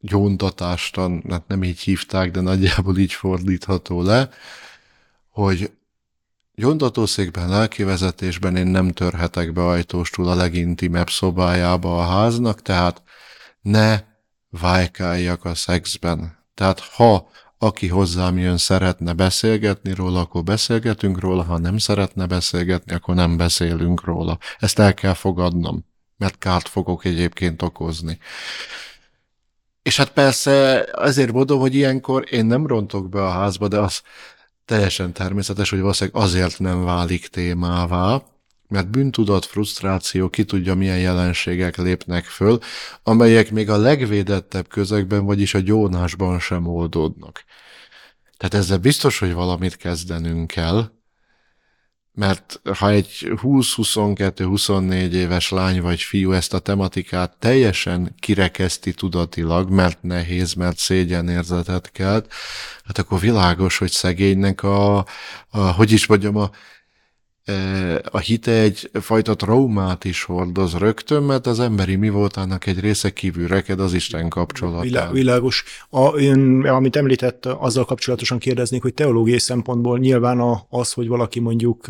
gyóntatástan, 0.00 1.22
hát 1.30 1.46
nem 1.46 1.62
így 1.62 1.80
hívták, 1.80 2.30
de 2.30 2.40
nagyjából 2.40 2.98
így 2.98 3.12
fordítható 3.12 4.02
le, 4.02 4.30
hogy 5.30 5.70
gyóntatószékben, 6.54 7.48
lelkivezetésben 7.48 8.56
én 8.56 8.66
nem 8.66 8.90
törhetek 8.90 9.52
be 9.52 9.64
ajtóstul 9.64 10.28
a 10.28 10.34
legintimebb 10.34 11.10
szobájába 11.10 11.98
a 11.98 12.06
háznak, 12.06 12.62
tehát 12.62 13.02
ne 13.60 14.00
vájkáljak 14.50 15.44
a 15.44 15.54
szexben. 15.54 16.38
Tehát 16.54 16.80
ha 16.80 17.28
aki 17.58 17.88
hozzám 17.88 18.38
jön, 18.38 18.56
szeretne 18.56 19.12
beszélgetni 19.12 19.94
róla, 19.94 20.20
akkor 20.20 20.42
beszélgetünk 20.42 21.20
róla, 21.20 21.42
ha 21.42 21.58
nem 21.58 21.78
szeretne 21.78 22.26
beszélgetni, 22.26 22.92
akkor 22.92 23.14
nem 23.14 23.36
beszélünk 23.36 24.04
róla. 24.04 24.38
Ezt 24.58 24.78
el 24.78 24.94
kell 24.94 25.14
fogadnom 25.14 25.87
mert 26.18 26.38
kárt 26.38 26.68
fogok 26.68 27.04
egyébként 27.04 27.62
okozni. 27.62 28.18
És 29.82 29.96
hát 29.96 30.10
persze 30.10 30.86
azért 30.92 31.32
mondom, 31.32 31.60
hogy 31.60 31.74
ilyenkor 31.74 32.24
én 32.30 32.46
nem 32.46 32.66
rontok 32.66 33.08
be 33.08 33.24
a 33.24 33.30
házba, 33.30 33.68
de 33.68 33.78
az 33.78 34.02
teljesen 34.64 35.12
természetes, 35.12 35.70
hogy 35.70 35.80
valószínűleg 35.80 36.22
azért 36.22 36.58
nem 36.58 36.84
válik 36.84 37.26
témává, 37.26 38.22
mert 38.68 38.90
bűntudat, 38.90 39.44
frusztráció, 39.44 40.28
ki 40.28 40.44
tudja 40.44 40.74
milyen 40.74 40.98
jelenségek 40.98 41.76
lépnek 41.76 42.24
föl, 42.24 42.58
amelyek 43.02 43.50
még 43.50 43.70
a 43.70 43.76
legvédettebb 43.76 44.68
közegben, 44.68 45.24
vagyis 45.24 45.54
a 45.54 45.58
gyónásban 45.58 46.40
sem 46.40 46.66
oldódnak. 46.66 47.44
Tehát 48.36 48.54
ezzel 48.54 48.78
biztos, 48.78 49.18
hogy 49.18 49.32
valamit 49.32 49.76
kezdenünk 49.76 50.46
kell, 50.46 50.90
mert 52.18 52.60
ha 52.78 52.90
egy 52.90 53.32
20-22-24 53.42 55.12
éves 55.12 55.50
lány 55.50 55.80
vagy 55.80 56.00
fiú 56.00 56.32
ezt 56.32 56.54
a 56.54 56.58
tematikát 56.58 57.36
teljesen 57.38 58.14
kirekeszti 58.20 58.92
tudatilag, 58.92 59.70
mert 59.70 60.02
nehéz, 60.02 60.54
mert 60.54 60.78
szégyenérzetet 60.78 61.90
kelt, 61.92 62.32
hát 62.84 62.98
akkor 62.98 63.20
világos, 63.20 63.78
hogy 63.78 63.90
szegénynek 63.90 64.62
a, 64.62 64.96
a 65.48 65.58
hogy 65.58 65.92
is 65.92 66.06
mondjam, 66.06 66.36
a 66.36 66.50
a 68.10 68.18
hite 68.18 68.52
egyfajta 68.52 69.34
traumát 69.34 70.04
is 70.04 70.22
hordoz 70.22 70.74
rögtön, 70.74 71.22
mert 71.22 71.46
az 71.46 71.60
emberi 71.60 71.96
mi 71.96 72.08
voltának 72.08 72.66
egy 72.66 72.80
része 72.80 73.10
kívül 73.10 73.48
reked 73.48 73.80
az 73.80 73.92
Isten 73.92 74.28
kapcsolatán. 74.28 75.12
Világos. 75.12 75.64
A, 75.90 76.06
én, 76.06 76.66
amit 76.66 76.96
említett, 76.96 77.46
azzal 77.46 77.84
kapcsolatosan 77.84 78.38
kérdeznék, 78.38 78.82
hogy 78.82 78.94
teológiai 78.94 79.38
szempontból 79.38 79.98
nyilván 79.98 80.66
az, 80.68 80.92
hogy 80.92 81.08
valaki 81.08 81.40
mondjuk 81.40 81.86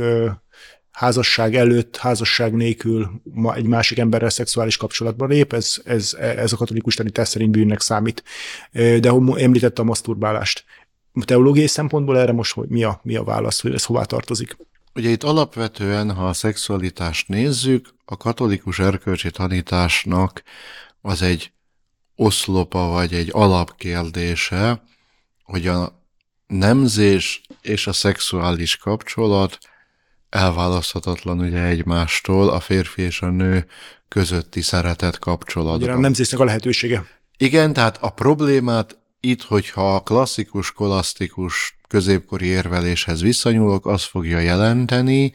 házasság 0.90 1.54
előtt, 1.54 1.96
házasság 1.96 2.54
nélkül 2.54 3.10
egy 3.54 3.66
másik 3.66 3.98
emberrel 3.98 4.30
szexuális 4.30 4.76
kapcsolatban 4.76 5.28
lép, 5.28 5.52
ez, 5.52 5.74
ez, 5.84 6.16
ez 6.18 6.52
a 6.52 6.56
katolikus 6.56 6.94
tanítás 6.94 7.28
szerint 7.28 7.50
bűnnek 7.50 7.80
számít. 7.80 8.22
De 8.72 9.12
említette 9.36 9.82
a 9.82 9.84
maszturbálást. 9.84 10.64
Teológiai 11.24 11.66
szempontból 11.66 12.18
erre 12.18 12.32
most 12.32 12.54
hogy 12.54 12.68
mi 12.68 12.82
a, 12.82 13.00
mi 13.02 13.16
a 13.16 13.24
válasz, 13.24 13.60
hogy 13.60 13.74
ez 13.74 13.84
hová 13.84 14.02
tartozik? 14.02 14.56
Ugye 14.98 15.10
itt 15.10 15.22
alapvetően, 15.22 16.14
ha 16.14 16.28
a 16.28 16.32
szexualitást 16.32 17.28
nézzük, 17.28 17.94
a 18.04 18.16
katolikus 18.16 18.78
erkölcsi 18.78 19.30
tanításnak 19.30 20.42
az 21.00 21.22
egy 21.22 21.52
oszlopa 22.16 22.86
vagy 22.86 23.14
egy 23.14 23.28
alapkérdése, 23.32 24.82
hogy 25.42 25.66
a 25.66 26.02
nemzés 26.46 27.40
és 27.62 27.86
a 27.86 27.92
szexuális 27.92 28.76
kapcsolat 28.76 29.58
elválaszthatatlan 30.28 31.40
ugye 31.40 31.62
egymástól 31.62 32.48
a 32.48 32.60
férfi 32.60 33.02
és 33.02 33.22
a 33.22 33.30
nő 33.30 33.66
közötti 34.08 34.60
szeretet 34.60 35.18
kapcsolatban. 35.18 35.82
Ugye 35.82 35.92
a 35.92 35.98
nemzésnek 36.00 36.40
a 36.40 36.44
lehetősége. 36.44 37.06
Igen, 37.36 37.72
tehát 37.72 37.98
a 38.00 38.10
problémát 38.10 38.97
itt, 39.20 39.42
hogyha 39.42 39.94
a 39.94 40.02
klasszikus, 40.02 40.72
kolasztikus 40.72 41.78
középkori 41.88 42.46
érveléshez 42.46 43.20
visszanyúlok, 43.20 43.86
az 43.86 44.04
fogja 44.04 44.38
jelenteni, 44.38 45.32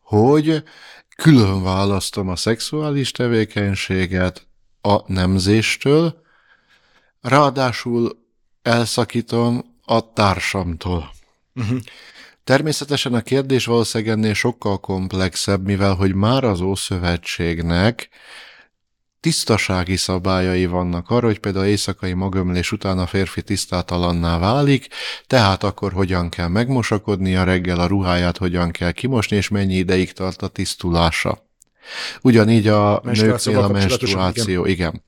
hogy 0.00 0.62
külön 1.16 1.62
választom 1.62 2.28
a 2.28 2.36
szexuális 2.36 3.10
tevékenységet 3.10 4.46
a 4.80 5.12
nemzéstől, 5.12 6.22
ráadásul 7.20 8.18
elszakítom 8.62 9.64
a 9.84 10.12
társamtól. 10.12 11.10
Uh-huh. 11.54 11.78
Természetesen 12.44 13.14
a 13.14 13.20
kérdés 13.20 13.64
valószínűleg 13.64 14.12
ennél 14.12 14.34
sokkal 14.34 14.80
komplexebb, 14.80 15.64
mivel 15.64 15.94
hogy 15.94 16.14
már 16.14 16.44
az 16.44 16.60
Ószövetségnek 16.60 18.08
tisztasági 19.20 19.96
szabályai 19.96 20.66
vannak 20.66 21.10
arra, 21.10 21.26
hogy 21.26 21.38
például 21.38 21.64
éjszakai 21.64 22.12
magömlés 22.12 22.72
után 22.72 22.98
a 22.98 23.06
férfi 23.06 23.42
tisztátalanná 23.42 24.38
válik, 24.38 24.86
tehát 25.26 25.62
akkor 25.62 25.92
hogyan 25.92 26.28
kell 26.28 26.48
megmosakodni 26.48 27.36
a 27.36 27.44
reggel, 27.44 27.80
a 27.80 27.86
ruháját 27.86 28.36
hogyan 28.36 28.70
kell 28.70 28.92
kimosni, 28.92 29.36
és 29.36 29.48
mennyi 29.48 29.74
ideig 29.74 30.12
tart 30.12 30.42
a 30.42 30.48
tisztulása. 30.48 31.48
Ugyanígy 32.22 32.68
a 32.68 33.00
nőknél 33.04 33.58
a 33.58 33.68
menstruáció, 33.68 34.64
igen. 34.64 34.72
igen. 34.72 35.04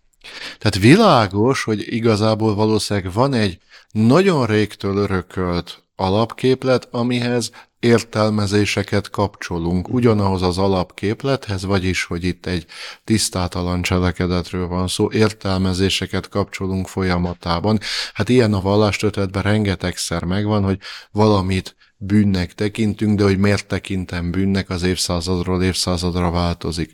Tehát 0.58 0.78
világos, 0.78 1.62
hogy 1.62 1.92
igazából 1.92 2.54
valószínűleg 2.54 3.12
van 3.12 3.34
egy 3.34 3.58
nagyon 3.90 4.46
régtől 4.46 4.96
örökölt 4.96 5.82
alapképlet, 5.96 6.88
amihez 6.90 7.50
értelmezéseket 7.82 9.10
kapcsolunk 9.10 9.88
ugyanahoz 9.88 10.42
az 10.42 10.58
alapképlethez, 10.58 11.64
vagyis, 11.64 12.04
hogy 12.04 12.24
itt 12.24 12.46
egy 12.46 12.66
tisztátalan 13.04 13.82
cselekedetről 13.82 14.66
van 14.66 14.88
szó, 14.88 15.12
értelmezéseket 15.12 16.28
kapcsolunk 16.28 16.88
folyamatában. 16.88 17.78
Hát 18.12 18.28
ilyen 18.28 18.52
a 18.52 18.60
vallástötetben 18.60 19.42
rengetegszer 19.42 20.24
megvan, 20.24 20.62
hogy 20.64 20.78
valamit 21.10 21.76
bűnnek 21.96 22.54
tekintünk, 22.54 23.18
de 23.18 23.24
hogy 23.24 23.38
miért 23.38 23.66
tekintem 23.66 24.30
bűnnek, 24.30 24.70
az 24.70 24.82
évszázadról 24.82 25.62
évszázadra 25.62 26.30
változik. 26.30 26.92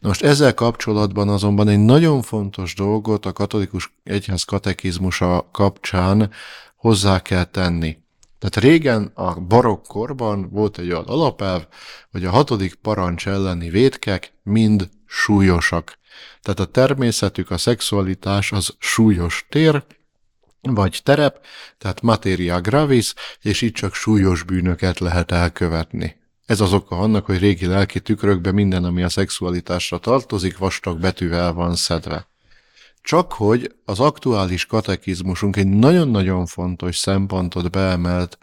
Most 0.00 0.22
ezzel 0.22 0.54
kapcsolatban 0.54 1.28
azonban 1.28 1.68
egy 1.68 1.78
nagyon 1.78 2.22
fontos 2.22 2.74
dolgot 2.74 3.26
a 3.26 3.32
katolikus 3.32 3.92
egyház 4.04 4.42
katekizmusa 4.42 5.48
kapcsán 5.52 6.30
hozzá 6.76 7.20
kell 7.20 7.44
tenni. 7.44 8.02
Tehát 8.44 8.70
régen 8.70 9.10
a 9.14 9.40
barokk 9.40 9.86
korban 9.86 10.48
volt 10.50 10.78
egy 10.78 10.90
olyan 10.90 11.04
alapelv, 11.04 11.66
hogy 12.10 12.24
a 12.24 12.30
hatodik 12.30 12.74
parancs 12.74 13.26
elleni 13.28 13.70
vétkek 13.70 14.32
mind 14.42 14.88
súlyosak. 15.06 15.98
Tehát 16.42 16.60
a 16.60 16.64
természetük, 16.64 17.50
a 17.50 17.58
szexualitás 17.58 18.52
az 18.52 18.74
súlyos 18.78 19.46
tér, 19.48 19.84
vagy 20.60 21.00
terep, 21.02 21.44
tehát 21.78 22.02
materia 22.02 22.60
gravis, 22.60 23.14
és 23.40 23.62
itt 23.62 23.74
csak 23.74 23.94
súlyos 23.94 24.42
bűnöket 24.42 24.98
lehet 24.98 25.32
elkövetni. 25.32 26.16
Ez 26.46 26.60
az 26.60 26.72
oka 26.72 26.98
annak, 26.98 27.26
hogy 27.26 27.38
régi 27.38 27.66
lelki 27.66 28.00
tükrökben 28.00 28.54
minden, 28.54 28.84
ami 28.84 29.02
a 29.02 29.08
szexualitásra 29.08 29.98
tartozik, 29.98 30.58
vastag 30.58 31.00
betűvel 31.00 31.52
van 31.52 31.74
szedve. 31.74 32.33
Csak 33.04 33.32
hogy 33.32 33.74
az 33.84 34.00
aktuális 34.00 34.66
katekizmusunk 34.66 35.56
egy 35.56 35.66
nagyon-nagyon 35.66 36.46
fontos 36.46 36.96
szempontot 36.96 37.70
beemelt, 37.70 38.38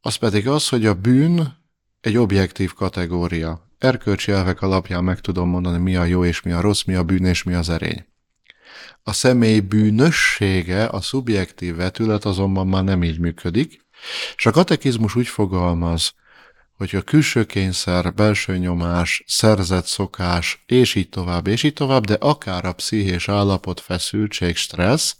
az 0.00 0.14
pedig 0.14 0.48
az, 0.48 0.68
hogy 0.68 0.86
a 0.86 0.94
bűn 0.94 1.58
egy 2.00 2.16
objektív 2.16 2.72
kategória. 2.72 3.70
Erkölcsi 3.78 4.32
elvek 4.32 4.62
alapján 4.62 5.04
meg 5.04 5.20
tudom 5.20 5.48
mondani, 5.48 5.78
mi 5.78 5.96
a 5.96 6.04
jó 6.04 6.24
és 6.24 6.42
mi 6.42 6.50
a 6.50 6.60
rossz, 6.60 6.82
mi 6.82 6.94
a 6.94 7.02
bűn 7.02 7.24
és 7.24 7.42
mi 7.42 7.54
az 7.54 7.68
erény. 7.68 8.06
A 9.02 9.12
személy 9.12 9.60
bűnössége, 9.60 10.86
a 10.86 11.00
szubjektív 11.00 11.76
vetület 11.76 12.24
azonban 12.24 12.66
már 12.66 12.84
nem 12.84 13.02
így 13.02 13.18
működik, 13.18 13.86
és 14.36 14.46
a 14.46 14.50
katekizmus 14.50 15.14
úgy 15.14 15.26
fogalmaz, 15.26 16.14
hogy 16.82 16.96
a 16.96 17.02
külső 17.02 17.44
kényszer, 17.44 18.14
belső 18.14 18.58
nyomás, 18.58 19.24
szerzett 19.26 19.86
szokás, 19.86 20.62
és 20.66 20.94
így 20.94 21.08
tovább, 21.08 21.46
és 21.46 21.62
így 21.62 21.72
tovább, 21.72 22.04
de 22.04 22.14
akár 22.14 22.64
a 22.64 22.72
pszichés 22.72 23.28
állapot, 23.28 23.80
feszültség, 23.80 24.56
stressz, 24.56 25.16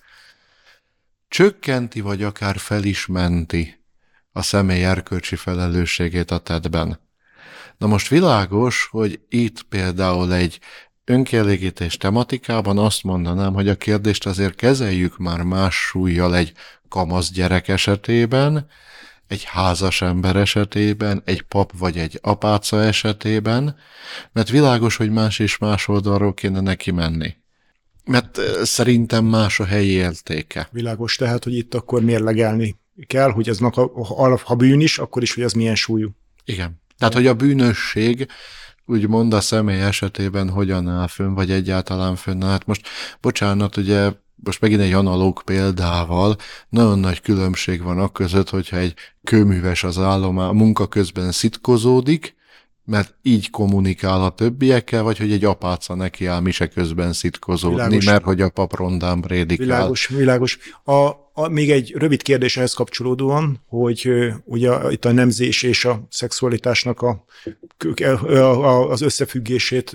csökkenti 1.29 2.01
vagy 2.01 2.23
akár 2.23 2.59
felismenti 2.59 3.85
a 4.33 4.43
személy 4.43 4.85
erkölcsi 4.85 5.37
felelősségét 5.37 6.31
a 6.31 6.39
tettben. 6.39 7.01
Na 7.79 7.87
most 7.87 8.09
világos, 8.09 8.89
hogy 8.91 9.21
itt 9.29 9.63
például 9.63 10.35
egy 10.35 10.59
önkielégítés 11.05 11.97
tematikában 11.97 12.79
azt 12.79 13.03
mondanám, 13.03 13.53
hogy 13.55 13.69
a 13.69 13.77
kérdést 13.77 14.27
azért 14.27 14.55
kezeljük 14.55 15.19
már 15.19 15.43
más 15.43 15.75
súlyjal 15.77 16.37
egy 16.37 16.53
kamasz 16.89 17.31
gyerek 17.31 17.69
esetében, 17.69 18.69
egy 19.29 19.45
házas 19.45 20.03
ember 20.03 20.37
esetében, 20.37 21.23
egy 21.25 21.43
pap 21.43 21.73
vagy 21.79 21.99
egy 21.99 22.19
apáca 22.23 22.83
esetében, 22.83 23.77
mert 24.33 24.49
világos, 24.49 24.97
hogy 24.97 25.11
más 25.11 25.39
és 25.39 25.59
más 25.59 25.89
oldalról 25.89 26.35
kéne 26.35 26.61
neki 26.61 26.91
menni. 26.91 27.37
Mert 28.05 28.41
szerintem 28.63 29.25
más 29.25 29.61
a 29.61 29.65
helyi 29.65 29.91
értéke. 29.91 30.69
Világos, 30.71 31.17
tehát, 31.17 31.45
hogy 31.45 31.55
itt 31.55 31.75
akkor 31.75 32.03
mérlegelni 32.03 32.77
kell, 33.07 33.31
hogy 33.31 33.49
ez 33.49 33.59
ha, 33.59 34.41
ha 34.45 34.55
bűn 34.55 34.81
is, 34.81 34.99
akkor 34.99 35.23
is, 35.23 35.35
hogy 35.35 35.45
ez 35.45 35.53
milyen 35.53 35.75
súlyú. 35.75 36.11
Igen. 36.45 36.81
Tehát, 36.99 37.15
hogy 37.15 37.27
a 37.27 37.35
bűnösség 37.35 38.29
úgymond 38.85 39.33
a 39.33 39.41
személy 39.41 39.81
esetében 39.81 40.51
hogyan 40.51 40.89
áll 40.89 41.07
fönn, 41.07 41.35
vagy 41.35 41.51
egyáltalán 41.51 42.17
fönn. 42.17 42.43
Hát 42.43 42.67
most, 42.67 42.89
bocsánat, 43.21 43.77
ugye 43.77 44.11
most 44.45 44.61
megint 44.61 44.81
egy 44.81 44.93
analóg 44.93 45.43
példával, 45.43 46.37
nagyon 46.69 46.99
nagy 46.99 47.21
különbség 47.21 47.83
van 47.83 47.99
a 47.99 48.09
között, 48.09 48.51
hogyha 48.51 48.77
egy 48.77 48.95
kőműves 49.25 49.85
az 49.85 49.99
állomá, 49.99 50.47
a 50.49 50.53
munka 50.53 50.89
közben 50.89 51.33
szitkozódik, 51.33 52.35
mert 52.85 53.15
így 53.23 53.51
kommunikál 53.51 54.23
a 54.23 54.31
többiekkel, 54.31 55.03
vagy 55.03 55.19
hogy 55.19 55.33
egy 55.33 55.45
apáca 55.45 55.95
neki 55.95 56.27
áll 56.27 56.41
mise 56.41 56.67
közben 56.67 57.13
szitkozódni, 57.13 57.77
világos. 57.77 58.05
mert 58.05 58.25
hogy 58.25 58.41
a 58.41 58.49
pap 58.49 58.75
rondán 58.75 59.21
prédikál. 59.21 59.67
Világos, 59.67 60.07
világos. 60.07 60.59
A, 60.85 61.11
a, 61.33 61.49
még 61.49 61.71
egy 61.71 61.95
rövid 61.97 62.23
kérdés 62.23 62.57
ehhez 62.57 62.73
kapcsolódóan, 62.73 63.63
hogy 63.67 64.33
ugye 64.45 64.91
itt 64.91 65.05
a 65.05 65.13
nemzés 65.13 65.63
és 65.63 65.85
a 65.85 66.07
szexualitásnak 66.11 67.01
a, 67.03 67.25
a, 68.29 68.91
az 68.91 69.01
összefüggését, 69.01 69.91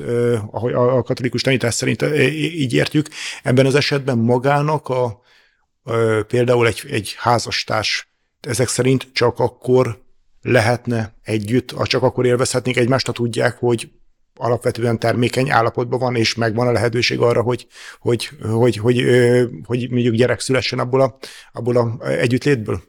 a, 0.51 0.97
a 0.97 1.03
katolikus 1.03 1.41
tanítás 1.41 1.73
szerint 1.73 2.01
így 2.27 2.73
értjük, 2.73 3.07
ebben 3.43 3.65
az 3.65 3.75
esetben 3.75 4.17
magának 4.17 4.89
a, 4.89 5.03
a 5.03 5.93
például 6.27 6.67
egy, 6.67 6.83
egy 6.89 7.15
házastárs 7.17 8.07
ezek 8.41 8.67
szerint 8.67 9.07
csak 9.13 9.39
akkor 9.39 10.05
lehetne 10.41 11.13
együtt, 11.23 11.75
csak 11.83 12.03
akkor 12.03 12.25
élvezhetnék 12.25 12.77
egymást, 12.77 13.05
ha 13.05 13.11
tudják, 13.11 13.57
hogy 13.57 13.89
alapvetően 14.37 14.99
termékeny 14.99 15.51
állapotban 15.51 15.99
van, 15.99 16.15
és 16.15 16.35
megvan 16.35 16.67
a 16.67 16.71
lehetőség 16.71 17.19
arra, 17.19 17.41
hogy, 17.41 17.67
hogy, 17.99 18.29
hogy, 18.41 18.77
hogy, 18.77 19.03
hogy, 19.65 19.89
mondjuk 19.89 20.15
gyerek 20.15 20.39
szülessen 20.39 20.79
abból 20.79 21.01
a, 21.01 21.17
abból 21.51 21.77
a 21.77 22.07
együttlétből? 22.07 22.81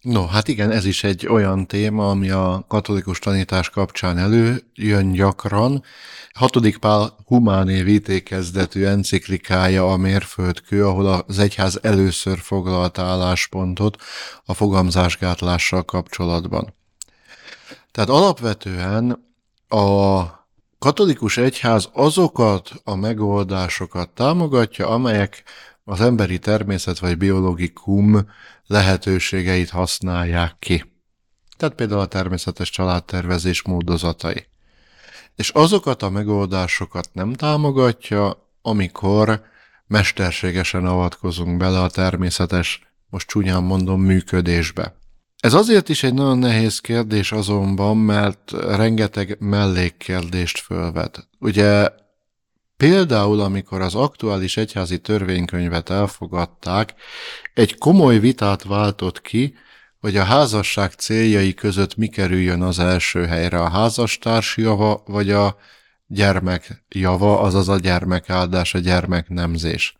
No, 0.00 0.26
hát 0.26 0.48
igen, 0.48 0.70
ez 0.70 0.84
is 0.84 1.04
egy 1.04 1.26
olyan 1.26 1.66
téma, 1.66 2.10
ami 2.10 2.30
a 2.30 2.64
katolikus 2.68 3.18
tanítás 3.18 3.70
kapcsán 3.70 4.18
előjön 4.18 5.12
gyakran. 5.12 5.82
Hatodik 6.32 6.78
Pál 6.78 7.16
humáné 7.26 7.82
vitékezdetű 7.82 8.84
enciklikája 8.84 9.92
a 9.92 9.96
mérföldkő, 9.96 10.86
ahol 10.86 11.24
az 11.26 11.38
egyház 11.38 11.78
először 11.82 12.38
foglalt 12.38 12.98
álláspontot 12.98 13.96
a 14.44 14.54
fogamzásgátlással 14.54 15.84
kapcsolatban. 15.84 16.74
Tehát 17.90 18.10
alapvetően 18.10 19.28
a 19.68 20.22
katolikus 20.80 21.36
egyház 21.36 21.88
azokat 21.92 22.72
a 22.84 22.94
megoldásokat 22.94 24.08
támogatja, 24.08 24.88
amelyek 24.88 25.42
az 25.84 26.00
emberi 26.00 26.38
természet 26.38 26.98
vagy 26.98 27.16
biológikum 27.16 28.30
lehetőségeit 28.66 29.70
használják 29.70 30.56
ki. 30.58 30.92
Tehát 31.56 31.74
például 31.74 32.00
a 32.00 32.06
természetes 32.06 32.70
családtervezés 32.70 33.62
módozatai. 33.62 34.46
És 35.36 35.48
azokat 35.48 36.02
a 36.02 36.10
megoldásokat 36.10 37.08
nem 37.12 37.32
támogatja, 37.32 38.50
amikor 38.62 39.42
mesterségesen 39.86 40.86
avatkozunk 40.86 41.56
bele 41.56 41.82
a 41.82 41.90
természetes, 41.90 42.82
most 43.08 43.28
csúnyán 43.28 43.62
mondom, 43.62 44.02
működésbe. 44.02 44.99
Ez 45.40 45.54
azért 45.54 45.88
is 45.88 46.02
egy 46.02 46.14
nagyon 46.14 46.38
nehéz 46.38 46.78
kérdés 46.78 47.32
azonban, 47.32 47.96
mert 47.96 48.50
rengeteg 48.50 49.36
mellékkérdést 49.38 50.58
fölvet. 50.58 51.28
Ugye 51.38 51.88
például, 52.76 53.40
amikor 53.40 53.80
az 53.80 53.94
aktuális 53.94 54.56
egyházi 54.56 54.98
törvénykönyvet 54.98 55.90
elfogadták, 55.90 56.94
egy 57.54 57.78
komoly 57.78 58.18
vitát 58.18 58.62
váltott 58.62 59.20
ki, 59.20 59.54
hogy 60.00 60.16
a 60.16 60.24
házasság 60.24 60.92
céljai 60.92 61.54
között 61.54 61.96
mi 61.96 62.08
kerüljön 62.08 62.62
az 62.62 62.78
első 62.78 63.26
helyre, 63.26 63.60
a 63.60 63.68
házastárs 63.68 64.56
java, 64.56 65.02
vagy 65.06 65.30
a 65.30 65.56
gyermek 66.06 66.84
java, 66.88 67.40
azaz 67.40 67.68
a 67.68 67.78
gyermekáldás, 67.78 68.74
a 68.74 68.78
gyermeknemzés. 68.78 69.99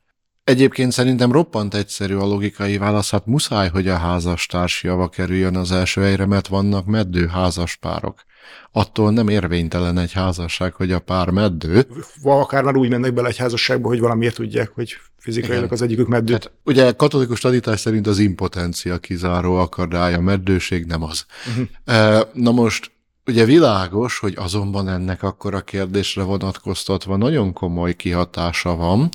Egyébként 0.50 0.92
szerintem 0.92 1.32
roppant 1.32 1.74
egyszerű 1.74 2.14
a 2.14 2.26
logikai 2.26 2.78
válasz, 2.78 3.10
hát 3.10 3.26
muszáj, 3.26 3.68
hogy 3.68 3.88
a 3.88 3.96
házastárs 3.96 4.82
java 4.82 5.08
kerüljön 5.08 5.56
az 5.56 5.72
első 5.72 6.00
helyre, 6.00 6.26
mert 6.26 6.46
vannak 6.46 6.86
meddő 6.86 7.26
házaspárok. 7.26 8.24
Attól 8.72 9.10
nem 9.10 9.28
érvénytelen 9.28 9.98
egy 9.98 10.12
házasság, 10.12 10.74
hogy 10.74 10.92
a 10.92 10.98
pár 10.98 11.30
meddő. 11.30 11.86
Akár 12.22 12.62
már 12.62 12.76
úgy 12.76 12.88
mennek 12.88 13.14
bele 13.14 13.28
egy 13.28 13.36
házasságba, 13.36 13.88
hogy 13.88 14.00
valamiért 14.00 14.34
tudják, 14.34 14.70
hogy 14.74 14.96
fizikailag 15.18 15.72
az 15.72 15.82
egyikük 15.82 16.08
meddő. 16.08 16.32
Hát, 16.32 16.52
ugye 16.64 16.92
katolikus 16.92 17.40
tanítás 17.40 17.80
szerint 17.80 18.06
az 18.06 18.18
impotencia 18.18 18.98
kizáró 18.98 19.54
akadálya, 19.54 20.20
meddőség 20.20 20.84
nem 20.84 21.02
az. 21.02 21.26
Uh-huh. 21.48 22.20
Na 22.32 22.50
most 22.50 22.90
Ugye 23.26 23.44
világos, 23.44 24.18
hogy 24.18 24.34
azonban 24.36 24.88
ennek 24.88 25.22
akkor 25.22 25.54
a 25.54 25.60
kérdésre 25.60 26.22
vonatkoztatva 26.22 27.16
nagyon 27.16 27.52
komoly 27.52 27.94
kihatása 27.94 28.76
van, 28.76 29.08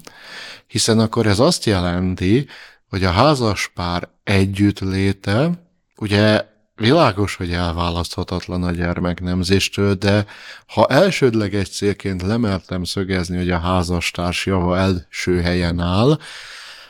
hiszen 0.67 0.99
akkor 0.99 1.27
ez 1.27 1.39
azt 1.39 1.65
jelenti, 1.65 2.47
hogy 2.89 3.03
a 3.03 3.11
házaspár 3.11 4.09
együttléte, 4.23 5.49
ugye 5.97 6.45
világos, 6.75 7.35
hogy 7.35 7.51
elválaszthatatlan 7.51 8.63
a 8.63 8.71
gyermeknemzéstől, 8.71 9.93
de 9.93 10.25
ha 10.67 10.87
elsődleges 10.87 11.69
célként 11.69 12.21
lemertem 12.21 12.83
szögezni, 12.83 13.37
hogy 13.37 13.49
a 13.49 13.59
házastárs 13.59 14.45
java 14.45 14.77
első 14.77 15.41
helyen 15.41 15.79
áll, 15.79 16.17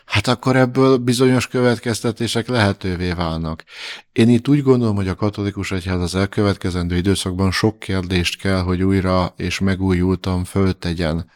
hát 0.05 0.27
akkor 0.27 0.55
ebből 0.55 0.97
bizonyos 0.97 1.47
következtetések 1.47 2.47
lehetővé 2.47 3.11
válnak. 3.11 3.63
Én 4.11 4.29
itt 4.29 4.47
úgy 4.47 4.63
gondolom, 4.63 4.95
hogy 4.95 5.07
a 5.07 5.15
katolikus 5.15 5.71
egyház 5.71 6.01
az 6.01 6.15
elkövetkezendő 6.15 6.95
időszakban 6.95 7.51
sok 7.51 7.79
kérdést 7.79 8.37
kell, 8.37 8.61
hogy 8.61 8.83
újra 8.83 9.33
és 9.37 9.59
megújultan 9.59 10.43
föltegyen. 10.43 11.31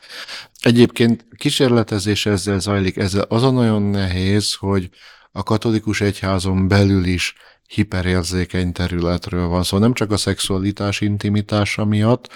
Egyébként 0.59 1.25
kísérletezés 1.37 2.25
ezzel 2.25 2.59
zajlik, 2.59 2.97
ezzel 2.97 3.25
az 3.29 3.43
a 3.43 3.51
nagyon 3.51 3.81
nehéz, 3.81 4.53
hogy 4.53 4.89
a 5.31 5.43
katolikus 5.43 6.01
egyházon 6.01 6.67
belül 6.67 7.05
is 7.05 7.35
hiperérzékeny 7.67 8.71
területről 8.71 9.47
van 9.47 9.61
szó. 9.61 9.63
Szóval 9.63 9.79
nem 9.79 9.93
csak 9.93 10.11
a 10.11 10.17
szexualitás 10.17 11.01
intimitása 11.01 11.85
miatt, 11.85 12.29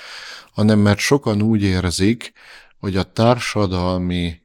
hanem 0.53 0.79
mert 0.79 0.99
sokan 0.99 1.41
úgy 1.41 1.61
érzik, 1.61 2.33
hogy 2.79 2.97
a 2.97 3.03
társadalmi 3.03 4.42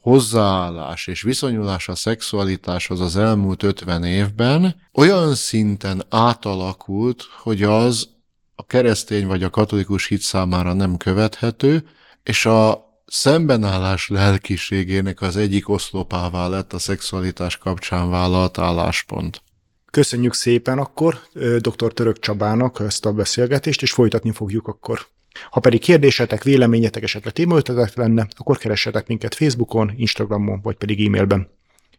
hozzáállás 0.00 1.06
és 1.06 1.22
viszonyulás 1.22 1.88
a 1.88 1.94
szexualitáshoz 1.94 3.00
az 3.00 3.16
elmúlt 3.16 3.62
50 3.62 4.04
évben 4.04 4.80
olyan 4.92 5.34
szinten 5.34 6.02
átalakult, 6.08 7.22
hogy 7.42 7.62
az 7.62 8.08
a 8.54 8.66
keresztény 8.66 9.26
vagy 9.26 9.42
a 9.42 9.50
katolikus 9.50 10.06
hit 10.06 10.20
számára 10.20 10.72
nem 10.72 10.96
követhető, 10.96 11.88
és 12.22 12.46
a 12.46 12.88
szembenállás 13.06 14.08
lelkiségének 14.08 15.20
az 15.20 15.36
egyik 15.36 15.68
oszlopává 15.68 16.48
lett 16.48 16.72
a 16.72 16.78
szexualitás 16.78 17.58
kapcsán 17.58 18.10
vállalt 18.10 18.58
álláspont. 18.58 19.42
Köszönjük 19.90 20.34
szépen 20.34 20.78
akkor 20.78 21.20
dr. 21.58 21.92
Török 21.92 22.18
Csabának 22.18 22.80
ezt 22.80 23.06
a 23.06 23.12
beszélgetést, 23.12 23.82
és 23.82 23.92
folytatni 23.92 24.32
fogjuk 24.32 24.68
akkor. 24.68 25.06
Ha 25.50 25.60
pedig 25.60 25.80
kérdésetek, 25.80 26.42
véleményetek, 26.42 27.02
esetleg 27.02 27.32
témaötletek 27.32 27.94
lenne, 27.94 28.26
akkor 28.36 28.58
keressetek 28.58 29.06
minket 29.06 29.34
Facebookon, 29.34 29.92
Instagramon, 29.96 30.60
vagy 30.62 30.76
pedig 30.76 31.06
e-mailben. 31.06 31.50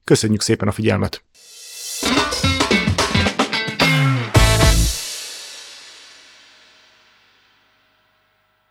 Köszönjük 0.04 0.42
szépen 0.42 0.68
a 0.68 0.72
figyelmet! 0.72 1.24